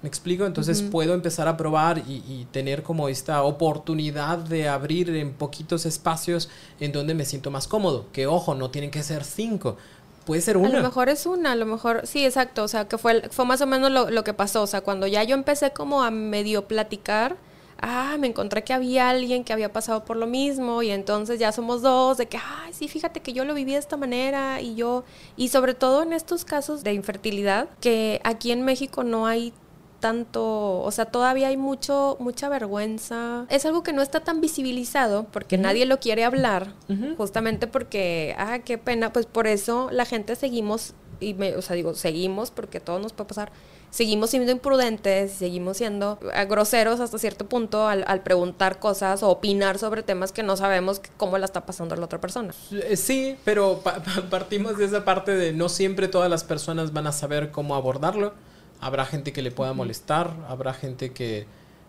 ¿Me 0.00 0.08
explico? 0.08 0.46
Entonces 0.46 0.82
puedo 0.82 1.12
empezar 1.12 1.48
a 1.48 1.56
probar 1.56 2.04
y, 2.06 2.46
tener 2.52 2.84
como 2.84 3.08
esta 3.08 3.42
oportunidad 3.42 4.38
de 4.38 4.68
abrir 4.68 5.10
en 5.10 5.32
poquitos 5.32 5.86
espacios 5.86 6.50
en 6.78 6.92
donde 6.92 7.14
me 7.14 7.24
siento 7.24 7.50
más 7.50 7.66
cómodo. 7.66 8.06
Que 8.12 8.28
ojo, 8.28 8.54
no 8.54 8.70
tienen 8.70 8.92
que 8.92 9.02
ser 9.02 9.24
cinco. 9.24 9.76
Puede 10.24 10.40
ser 10.40 10.56
una. 10.56 10.68
A 10.68 10.72
lo 10.74 10.82
mejor 10.84 11.08
es 11.08 11.26
una, 11.26 11.52
a 11.52 11.56
lo 11.56 11.66
mejor, 11.66 12.06
sí, 12.06 12.24
exacto. 12.24 12.62
O 12.62 12.68
sea, 12.68 12.86
que 12.86 12.96
fue, 12.96 13.28
fue 13.30 13.44
más 13.44 13.60
o 13.60 13.66
menos 13.66 13.90
lo, 13.90 14.08
lo 14.08 14.22
que 14.22 14.34
pasó. 14.34 14.62
O 14.62 14.68
sea, 14.68 14.82
cuando 14.82 15.08
ya 15.08 15.24
yo 15.24 15.34
empecé 15.34 15.72
como 15.72 16.04
a 16.04 16.12
medio 16.12 16.68
platicar, 16.68 17.34
ah, 17.80 18.16
me 18.18 18.26
encontré 18.26 18.64
que 18.64 18.72
había 18.72 19.10
alguien 19.10 19.44
que 19.44 19.52
había 19.52 19.72
pasado 19.72 20.04
por 20.04 20.16
lo 20.16 20.26
mismo 20.26 20.82
y 20.82 20.90
entonces 20.90 21.38
ya 21.38 21.52
somos 21.52 21.82
dos, 21.82 22.18
de 22.18 22.26
que, 22.26 22.38
ay, 22.38 22.72
sí, 22.72 22.88
fíjate 22.88 23.20
que 23.20 23.32
yo 23.32 23.44
lo 23.44 23.54
viví 23.54 23.72
de 23.72 23.78
esta 23.78 23.96
manera 23.96 24.60
y 24.60 24.74
yo, 24.74 25.04
y 25.36 25.48
sobre 25.48 25.74
todo 25.74 26.02
en 26.02 26.12
estos 26.12 26.44
casos 26.44 26.84
de 26.84 26.92
infertilidad, 26.92 27.68
que 27.80 28.20
aquí 28.24 28.52
en 28.52 28.64
México 28.64 29.04
no 29.04 29.26
hay 29.26 29.52
tanto, 30.00 30.80
o 30.80 30.90
sea, 30.90 31.06
todavía 31.06 31.48
hay 31.48 31.56
mucho, 31.56 32.16
mucha 32.20 32.48
vergüenza. 32.48 33.46
Es 33.48 33.66
algo 33.66 33.82
que 33.82 33.92
no 33.92 34.02
está 34.02 34.20
tan 34.20 34.40
visibilizado 34.40 35.24
porque 35.24 35.58
nadie 35.58 35.86
lo 35.86 35.98
quiere 35.98 36.24
hablar, 36.24 36.74
justamente 37.16 37.66
porque, 37.66 38.34
ah, 38.38 38.60
qué 38.60 38.78
pena, 38.78 39.12
pues 39.12 39.26
por 39.26 39.46
eso 39.46 39.88
la 39.90 40.04
gente 40.04 40.36
seguimos, 40.36 40.94
y 41.20 41.34
me, 41.34 41.56
o 41.56 41.62
sea, 41.62 41.74
digo, 41.74 41.94
seguimos 41.94 42.50
porque 42.50 42.80
todo 42.80 42.98
nos 43.00 43.12
puede 43.12 43.28
pasar, 43.28 43.52
seguimos 43.90 44.30
siendo 44.30 44.52
imprudentes, 44.52 45.32
seguimos 45.32 45.76
siendo 45.76 46.18
eh, 46.34 46.44
groseros 46.46 47.00
hasta 47.00 47.18
cierto 47.18 47.48
punto 47.48 47.86
al, 47.86 48.22
preguntar 48.22 48.78
cosas 48.78 49.22
o 49.22 49.28
opinar 49.28 49.78
sobre 49.78 50.02
temas 50.02 50.32
que 50.32 50.42
no 50.42 50.56
sabemos 50.56 51.00
cómo 51.16 51.38
la 51.38 51.44
está 51.44 51.66
pasando 51.66 51.96
la 51.96 52.04
otra 52.04 52.20
persona. 52.20 52.54
Eh, 52.72 52.96
sí, 52.96 53.36
pero 53.44 53.82
partimos 54.30 54.78
de 54.78 54.84
esa 54.84 55.04
parte 55.04 55.32
de 55.32 55.52
no 55.52 55.68
siempre 55.68 56.08
todas 56.08 56.30
las 56.30 56.44
personas 56.44 56.92
van 56.92 57.06
a 57.06 57.12
saber 57.12 57.50
cómo 57.50 57.74
abordarlo 57.74 58.32
habrá 58.80 59.04
gente 59.04 59.32
que 59.32 59.42
le 59.42 59.50
pueda 59.50 59.72
molestar, 59.72 60.32
habrá 60.48 60.72
gente 60.74 61.12
que, 61.12 61.46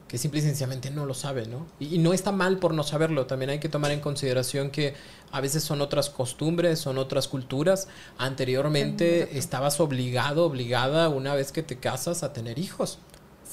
que 0.09 0.17
simple 0.17 0.39
y 0.39 0.43
sencillamente 0.43 0.89
no 0.89 1.05
lo 1.05 1.13
sabe, 1.13 1.45
¿no? 1.45 1.67
Y, 1.79 1.99
no 1.99 2.13
está 2.13 2.31
mal 2.31 2.57
por 2.57 2.73
no 2.73 2.83
saberlo, 2.83 3.27
también 3.27 3.51
hay 3.51 3.59
que 3.59 3.69
tomar 3.69 3.91
en 3.91 3.99
consideración 3.99 4.71
que 4.71 4.95
a 5.31 5.39
veces 5.39 5.63
son 5.63 5.81
otras 5.81 6.09
costumbres, 6.09 6.79
son 6.79 6.97
otras 6.97 7.27
culturas. 7.27 7.87
Anteriormente 8.17 9.37
estabas 9.37 9.79
obligado, 9.79 10.45
obligada, 10.45 11.09
una 11.09 11.35
vez 11.35 11.51
que 11.51 11.61
te 11.61 11.77
casas, 11.77 12.23
a 12.23 12.33
tener 12.33 12.57
hijos. 12.57 12.97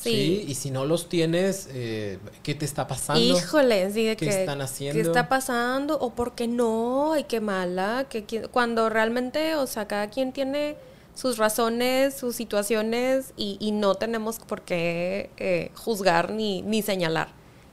Sí. 0.03 0.45
Y 0.49 0.55
si 0.55 0.71
no 0.71 0.87
los 0.87 1.09
tienes, 1.11 1.69
eh, 1.73 2.19
¿qué 2.43 2.55
te 2.55 2.65
está 2.65 2.87
pasando? 2.87 3.21
Híjole, 3.21 3.91
sí, 3.93 4.15
¿qué 4.17 4.29
están 4.29 4.63
haciendo? 4.63 4.95
¿Qué 4.95 5.07
está 5.07 5.29
pasando? 5.29 5.99
¿O 5.99 6.15
por 6.15 6.35
qué 6.35 6.49
no? 6.49 7.13
Ay, 7.13 7.25
qué 7.25 7.41
mala. 7.41 8.07
Que, 8.09 8.25
cuando 8.51 8.89
realmente, 8.89 9.57
o 9.57 9.67
sea, 9.67 9.87
cada 9.87 10.09
quien 10.09 10.33
tiene 10.33 10.77
sus 11.17 11.39
razones, 11.39 12.15
sus 12.15 12.37
situaciones 12.37 13.33
y, 13.37 13.73
no 13.73 13.95
tenemos 13.95 14.39
por 14.39 14.61
qué 14.61 15.31
eh, 15.39 15.73
juzgar 15.75 16.31
ni, 16.31 16.63
ni 16.63 16.83
señalar. 16.83 17.29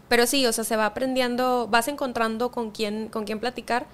Pero 0.07 0.25
sí, 0.25 0.45
o 0.45 0.53
sea, 0.53 0.63
se 0.63 0.77
va 0.77 0.85
aprendiendo, 0.85 1.67
vas 1.69 1.87
encontrando 1.87 2.51
con 2.51 2.71
quién, 2.71 3.09
con 3.09 3.25
quién 3.25 3.39
platicar, 3.39 3.85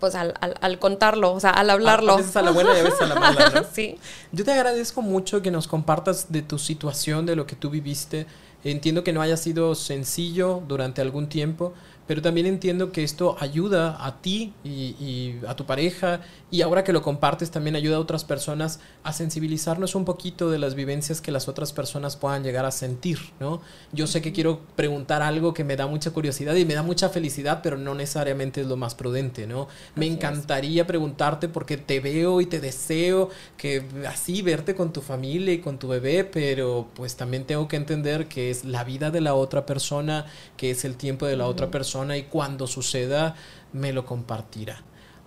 pues 0.00 0.14
al, 0.14 0.34
al, 0.40 0.78
contarlo, 0.78 1.32
o 1.32 1.38
sea, 1.38 1.50
al 1.50 1.68
hablarlo. 1.68 2.14
A, 2.14 2.16
veces 2.16 2.34
a 2.36 2.42
la 2.42 2.50
buena 2.50 2.74
y 2.74 2.80
a 2.80 2.82
veces 2.82 3.00
a 3.02 3.06
la 3.06 3.14
mala, 3.14 3.50
¿no? 3.50 3.62
sí. 3.72 3.98
Yo 4.32 4.44
te 4.44 4.52
agradezco 4.52 5.02
mucho 5.02 5.42
que 5.42 5.50
nos 5.50 5.68
compartas 5.68 6.32
de 6.32 6.42
tu 6.42 6.58
situación, 6.58 7.26
de 7.26 7.36
lo 7.36 7.46
que 7.46 7.54
tú 7.54 7.70
viviste. 7.70 8.26
Entiendo 8.64 9.04
que 9.04 9.12
no 9.12 9.20
haya 9.20 9.36
sido 9.36 9.74
sencillo 9.74 10.62
durante 10.66 11.02
algún 11.02 11.28
tiempo, 11.28 11.74
pero 12.06 12.22
también 12.22 12.46
entiendo 12.46 12.92
que 12.92 13.04
esto 13.04 13.36
ayuda 13.40 14.04
a 14.04 14.20
ti 14.20 14.52
y, 14.64 15.36
a 15.46 15.54
tu 15.54 15.66
pareja 15.66 16.20
y 16.50 16.62
ahora 16.62 16.84
que 16.84 16.92
lo 16.92 17.02
compartes 17.02 17.50
también 17.50 17.76
ayuda 17.76 17.96
a 17.96 18.00
otras 18.00 18.24
personas 18.24 18.80
a 19.04 19.12
sensibilizarnos 19.12 19.94
un 19.94 20.04
poquito 20.04 20.50
de 20.50 20.58
las 20.58 20.74
vivencias 20.74 21.20
que 21.20 21.32
las 21.32 21.48
otras 21.48 21.72
personas 21.72 22.16
puedan 22.16 22.42
llegar 22.42 22.64
a 22.64 22.70
sentir, 22.70 23.18
¿no? 23.40 23.62
Yo 23.92 24.06
sé 24.06 24.20
que 24.20 24.32
quiero 24.32 24.60
preguntar 24.76 25.22
algo 25.22 25.54
que 25.54 25.64
me 25.64 25.76
da 25.76 25.86
mucha 25.86 26.10
curiosidad 26.10 26.54
y 26.56 26.64
me 26.64 26.74
da 26.74 26.82
mucha 26.82 27.08
felicidad, 27.08 27.60
pero 27.62 27.76
no 27.76 27.94
necesariamente 27.94 28.60
es 28.60 28.66
lo 28.66 28.76
más 28.76 28.94
prudente, 28.94 29.46
¿no? 29.46 29.68
me 29.94 30.06
encantaría 30.06 30.86
preguntarte 30.86 31.48
porque 31.48 31.76
te 31.76 32.00
veo 32.00 32.40
y 32.40 32.46
te 32.46 32.60
deseo 32.60 33.30
que 33.56 33.84
así 34.08 34.42
verte 34.42 34.74
con 34.74 34.92
tu 34.92 35.00
familia 35.00 35.54
y 35.54 35.58
con 35.58 35.78
tu 35.78 35.88
bebé, 35.88 36.24
pero 36.24 36.88
pues 36.94 37.16
también 37.16 37.44
tengo 37.44 37.68
que 37.68 37.76
entender 37.76 38.26
que 38.26 38.50
es 38.50 38.64
la 38.64 38.84
vida 38.84 39.10
de 39.10 39.20
la 39.20 39.34
otra 39.34 39.66
persona, 39.66 40.26
que 40.56 40.70
es 40.70 40.84
el 40.84 40.96
tiempo 40.96 41.26
de 41.26 41.36
la 41.36 41.46
otra 41.46 41.70
persona 41.70 41.91
y 42.16 42.22
cuando 42.24 42.66
suceda 42.66 43.34
me 43.72 43.92
lo 43.92 44.06
compartirá. 44.06 44.80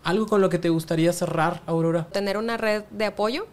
¿Algo 0.03 0.27
con 0.27 0.41
lo 0.41 0.49
que 0.49 0.59
te 0.59 0.69
gustaría 0.69 1.13
cerrar, 1.13 1.61
Aurora? 1.65 2.07
Tener 2.11 2.37
una 2.37 2.57
red 2.57 2.83
de 2.89 3.05
apoyo, 3.05 3.45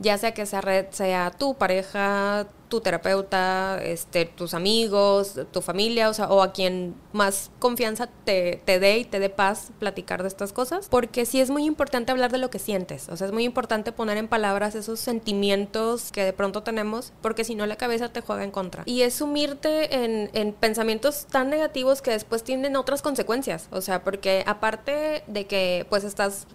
ya 0.00 0.16
sea 0.18 0.32
que 0.32 0.42
esa 0.42 0.60
red 0.60 0.86
sea 0.90 1.30
tu 1.30 1.54
pareja, 1.54 2.46
tu 2.70 2.80
terapeuta, 2.80 3.78
este, 3.82 4.24
tus 4.24 4.54
amigos, 4.54 5.38
tu 5.50 5.60
familia, 5.60 6.08
o 6.08 6.14
sea, 6.14 6.28
o 6.28 6.40
a 6.40 6.52
quien 6.52 6.94
más 7.12 7.50
confianza 7.58 8.08
te, 8.24 8.62
dé 8.64 8.98
y 8.98 9.04
te 9.04 9.18
dé 9.18 9.28
paz 9.28 9.72
platicar 9.78 10.22
de 10.22 10.28
estas 10.28 10.54
cosas, 10.54 10.88
porque 10.88 11.26
sí 11.26 11.40
es 11.40 11.50
muy 11.50 11.66
importante 11.66 12.12
hablar 12.12 12.32
de 12.32 12.38
lo 12.38 12.48
que 12.48 12.58
sientes, 12.58 13.08
o 13.10 13.16
sea, 13.16 13.26
es 13.26 13.32
muy 13.32 13.44
importante 13.44 13.92
poner 13.92 14.16
en 14.16 14.28
palabras 14.28 14.74
esos 14.74 15.00
sentimientos 15.00 16.12
que 16.12 16.24
de 16.24 16.32
pronto 16.32 16.62
tenemos, 16.62 17.12
porque 17.20 17.44
si 17.44 17.54
no 17.54 17.66
la 17.66 17.76
cabeza 17.76 18.10
te 18.10 18.22
juega 18.22 18.44
en 18.44 18.52
contra. 18.52 18.84
Y 18.86 19.02
es 19.02 19.14
sumirte 19.14 20.04
en, 20.04 20.30
en 20.32 20.52
pensamientos 20.54 21.26
tan 21.26 21.50
negativos 21.50 22.00
que 22.00 22.12
después 22.12 22.42
tienen 22.42 22.76
otras 22.76 23.02
consecuencias, 23.02 23.68
o 23.70 23.82
sea, 23.82 24.02
porque 24.02 24.44
aparte 24.46 25.24
de 25.26 25.46
que 25.46 25.86
pues 25.90 26.04
estás 26.04 26.46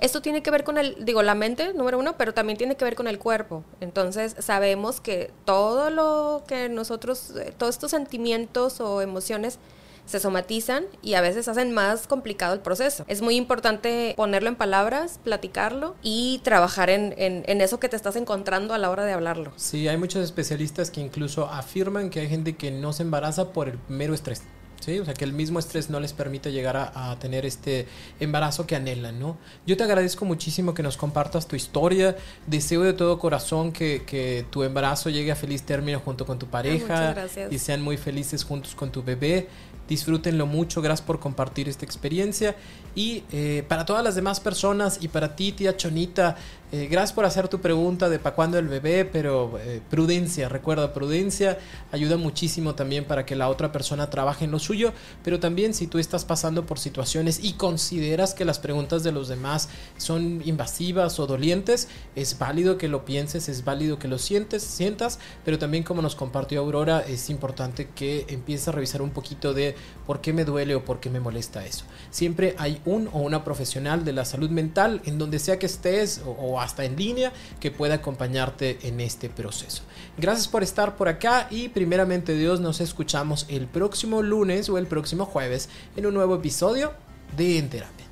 esto 0.00 0.22
tiene 0.22 0.42
que 0.42 0.50
ver 0.50 0.64
con 0.64 0.78
el, 0.78 0.96
digo, 1.04 1.22
la 1.22 1.34
mente, 1.34 1.72
número 1.74 1.98
uno, 1.98 2.16
pero 2.16 2.34
también 2.34 2.56
tiene 2.56 2.76
que 2.76 2.84
ver 2.84 2.94
con 2.94 3.06
el 3.06 3.18
cuerpo. 3.18 3.64
Entonces, 3.80 4.34
sabemos 4.38 5.00
que 5.00 5.30
todo 5.44 5.90
lo 5.90 6.42
que 6.46 6.68
nosotros, 6.68 7.34
eh, 7.36 7.52
todos 7.56 7.74
estos 7.74 7.90
sentimientos 7.90 8.80
o 8.80 9.02
emociones 9.02 9.58
se 10.06 10.18
somatizan 10.18 10.84
y 11.02 11.14
a 11.14 11.20
veces 11.20 11.46
hacen 11.46 11.72
más 11.72 12.06
complicado 12.06 12.52
el 12.54 12.60
proceso. 12.60 13.04
Es 13.06 13.22
muy 13.22 13.36
importante 13.36 14.14
ponerlo 14.16 14.48
en 14.48 14.56
palabras, 14.56 15.20
platicarlo 15.22 15.94
y 16.02 16.40
trabajar 16.42 16.90
en, 16.90 17.14
en, 17.16 17.60
eso 17.60 17.78
que 17.78 17.88
te 17.88 17.96
estás 17.96 18.16
encontrando 18.16 18.74
a 18.74 18.78
la 18.78 18.90
hora 18.90 19.04
de 19.04 19.12
hablarlo. 19.12 19.52
Sí, 19.56 19.86
hay 19.86 19.96
muchos 19.96 20.24
especialistas 20.24 20.90
que 20.90 21.00
incluso 21.00 21.46
afirman 21.46 22.10
que 22.10 22.20
hay 22.20 22.28
gente 22.28 22.56
que 22.56 22.72
no 22.72 22.92
se 22.92 23.04
embaraza 23.04 23.52
por 23.52 23.68
el 23.68 23.78
mero 23.88 24.14
estrés. 24.14 24.42
¿Sí? 24.80 24.98
O 24.98 25.04
sea, 25.04 25.14
que 25.14 25.24
el 25.24 25.32
mismo 25.32 25.58
estrés 25.58 25.90
no 25.90 26.00
les 26.00 26.12
permite 26.12 26.52
llegar 26.52 26.76
a, 26.76 27.16
tener 27.20 27.46
este 27.46 27.86
embarazo 28.18 28.66
que 28.66 28.76
anhelan, 28.76 29.20
¿no? 29.20 29.36
Yo 29.66 29.76
te 29.76 29.84
agradezco 29.84 30.24
muchísimo 30.24 30.74
que 30.74 30.82
nos 30.82 30.96
compartas 30.96 31.46
tu 31.46 31.56
historia. 31.56 32.16
Deseo 32.46 32.82
de 32.82 32.92
todo 32.92 33.18
corazón 33.18 33.72
que, 33.72 34.02
que 34.04 34.44
tu 34.50 34.62
embarazo 34.62 35.10
llegue 35.10 35.32
a 35.32 35.36
feliz 35.36 35.62
término 35.62 36.00
junto 36.00 36.26
con 36.26 36.38
tu 36.38 36.46
pareja 36.46 37.14
y 37.50 37.58
sean 37.58 37.82
muy 37.82 37.96
felices 37.96 38.44
juntos 38.44 38.74
con 38.74 38.90
tu 38.90 39.02
bebé. 39.02 39.48
Disfrútenlo 39.90 40.46
mucho, 40.46 40.80
gracias 40.82 41.04
por 41.04 41.18
compartir 41.18 41.68
esta 41.68 41.84
experiencia. 41.84 42.54
Y 42.94 43.24
eh, 43.32 43.64
para 43.66 43.84
todas 43.84 44.04
las 44.04 44.14
demás 44.14 44.38
personas 44.38 44.98
y 45.00 45.08
para 45.08 45.34
ti, 45.34 45.50
tía 45.50 45.76
Chonita, 45.76 46.36
eh, 46.72 46.86
gracias 46.90 47.12
por 47.12 47.24
hacer 47.24 47.48
tu 47.48 47.60
pregunta 47.60 48.08
de 48.08 48.18
para 48.18 48.36
cuándo 48.36 48.58
el 48.58 48.68
bebé, 48.68 49.04
pero 49.04 49.58
eh, 49.58 49.80
prudencia, 49.90 50.48
recuerda, 50.48 50.92
prudencia 50.92 51.58
ayuda 51.90 52.16
muchísimo 52.16 52.74
también 52.74 53.04
para 53.04 53.26
que 53.26 53.34
la 53.34 53.48
otra 53.48 53.72
persona 53.72 54.10
trabaje 54.10 54.44
en 54.44 54.50
lo 54.50 54.58
suyo, 54.58 54.92
pero 55.24 55.40
también 55.40 55.74
si 55.74 55.86
tú 55.86 55.98
estás 55.98 56.24
pasando 56.24 56.66
por 56.66 56.78
situaciones 56.78 57.42
y 57.42 57.54
consideras 57.54 58.34
que 58.34 58.44
las 58.44 58.58
preguntas 58.58 59.02
de 59.02 59.12
los 59.12 59.28
demás 59.28 59.68
son 59.96 60.42
invasivas 60.44 61.18
o 61.18 61.26
dolientes, 61.26 61.88
es 62.14 62.38
válido 62.38 62.78
que 62.78 62.88
lo 62.88 63.04
pienses, 63.04 63.48
es 63.48 63.64
válido 63.64 63.98
que 63.98 64.08
lo 64.08 64.18
sientes, 64.18 64.62
sientas, 64.62 65.18
pero 65.44 65.58
también 65.58 65.82
como 65.82 66.02
nos 66.02 66.14
compartió 66.14 66.60
Aurora, 66.60 67.00
es 67.00 67.30
importante 67.30 67.88
que 67.94 68.26
empieces 68.28 68.68
a 68.68 68.72
revisar 68.72 69.02
un 69.02 69.10
poquito 69.10 69.54
de 69.54 69.74
por 70.06 70.20
qué 70.20 70.32
me 70.32 70.44
duele 70.44 70.74
o 70.74 70.84
por 70.84 71.00
qué 71.00 71.10
me 71.10 71.20
molesta 71.20 71.66
eso. 71.66 71.84
Siempre 72.10 72.54
hay 72.58 72.80
un 72.84 73.08
o 73.12 73.18
una 73.18 73.44
profesional 73.44 74.04
de 74.04 74.12
la 74.12 74.24
salud 74.24 74.50
mental 74.50 75.02
en 75.04 75.18
donde 75.18 75.38
sea 75.38 75.58
que 75.58 75.66
estés 75.66 76.20
hasta 76.62 76.84
en 76.84 76.96
línea 76.96 77.32
que 77.58 77.70
pueda 77.70 77.94
acompañarte 77.94 78.78
en 78.82 79.00
este 79.00 79.28
proceso. 79.28 79.82
Gracias 80.16 80.48
por 80.48 80.62
estar 80.62 80.96
por 80.96 81.08
acá 81.08 81.48
y 81.50 81.68
primeramente 81.68 82.34
Dios 82.36 82.60
nos 82.60 82.80
escuchamos 82.80 83.46
el 83.48 83.66
próximo 83.66 84.22
lunes 84.22 84.68
o 84.68 84.78
el 84.78 84.86
próximo 84.86 85.26
jueves 85.26 85.68
en 85.96 86.06
un 86.06 86.14
nuevo 86.14 86.36
episodio 86.36 86.92
de 87.36 87.58
En 87.58 87.68
Terapia. 87.68 88.06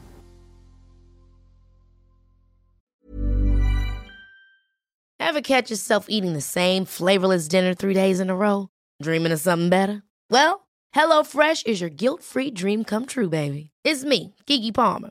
Ever 5.21 5.43
catch 5.43 5.71
yourself 5.71 6.07
eating 6.09 6.33
the 6.33 6.41
same 6.41 6.87
flavorless 6.87 7.49
dinner 7.49 7.75
three 7.75 7.93
days 7.93 8.19
in 8.19 8.31
a 8.31 8.35
row? 8.35 8.69
Dreaming 9.03 9.31
of 9.31 9.41
something 9.41 9.69
better? 9.69 10.03
Well, 10.31 10.67
HelloFresh 10.95 11.67
is 11.67 11.81
your 11.83 11.91
guilt-free 11.91 12.53
dream 12.53 12.83
come 12.83 13.05
true, 13.05 13.29
baby. 13.29 13.71
It's 13.85 14.05
me, 14.05 14.35
Kiki 14.47 14.73
Palmer. 14.73 15.11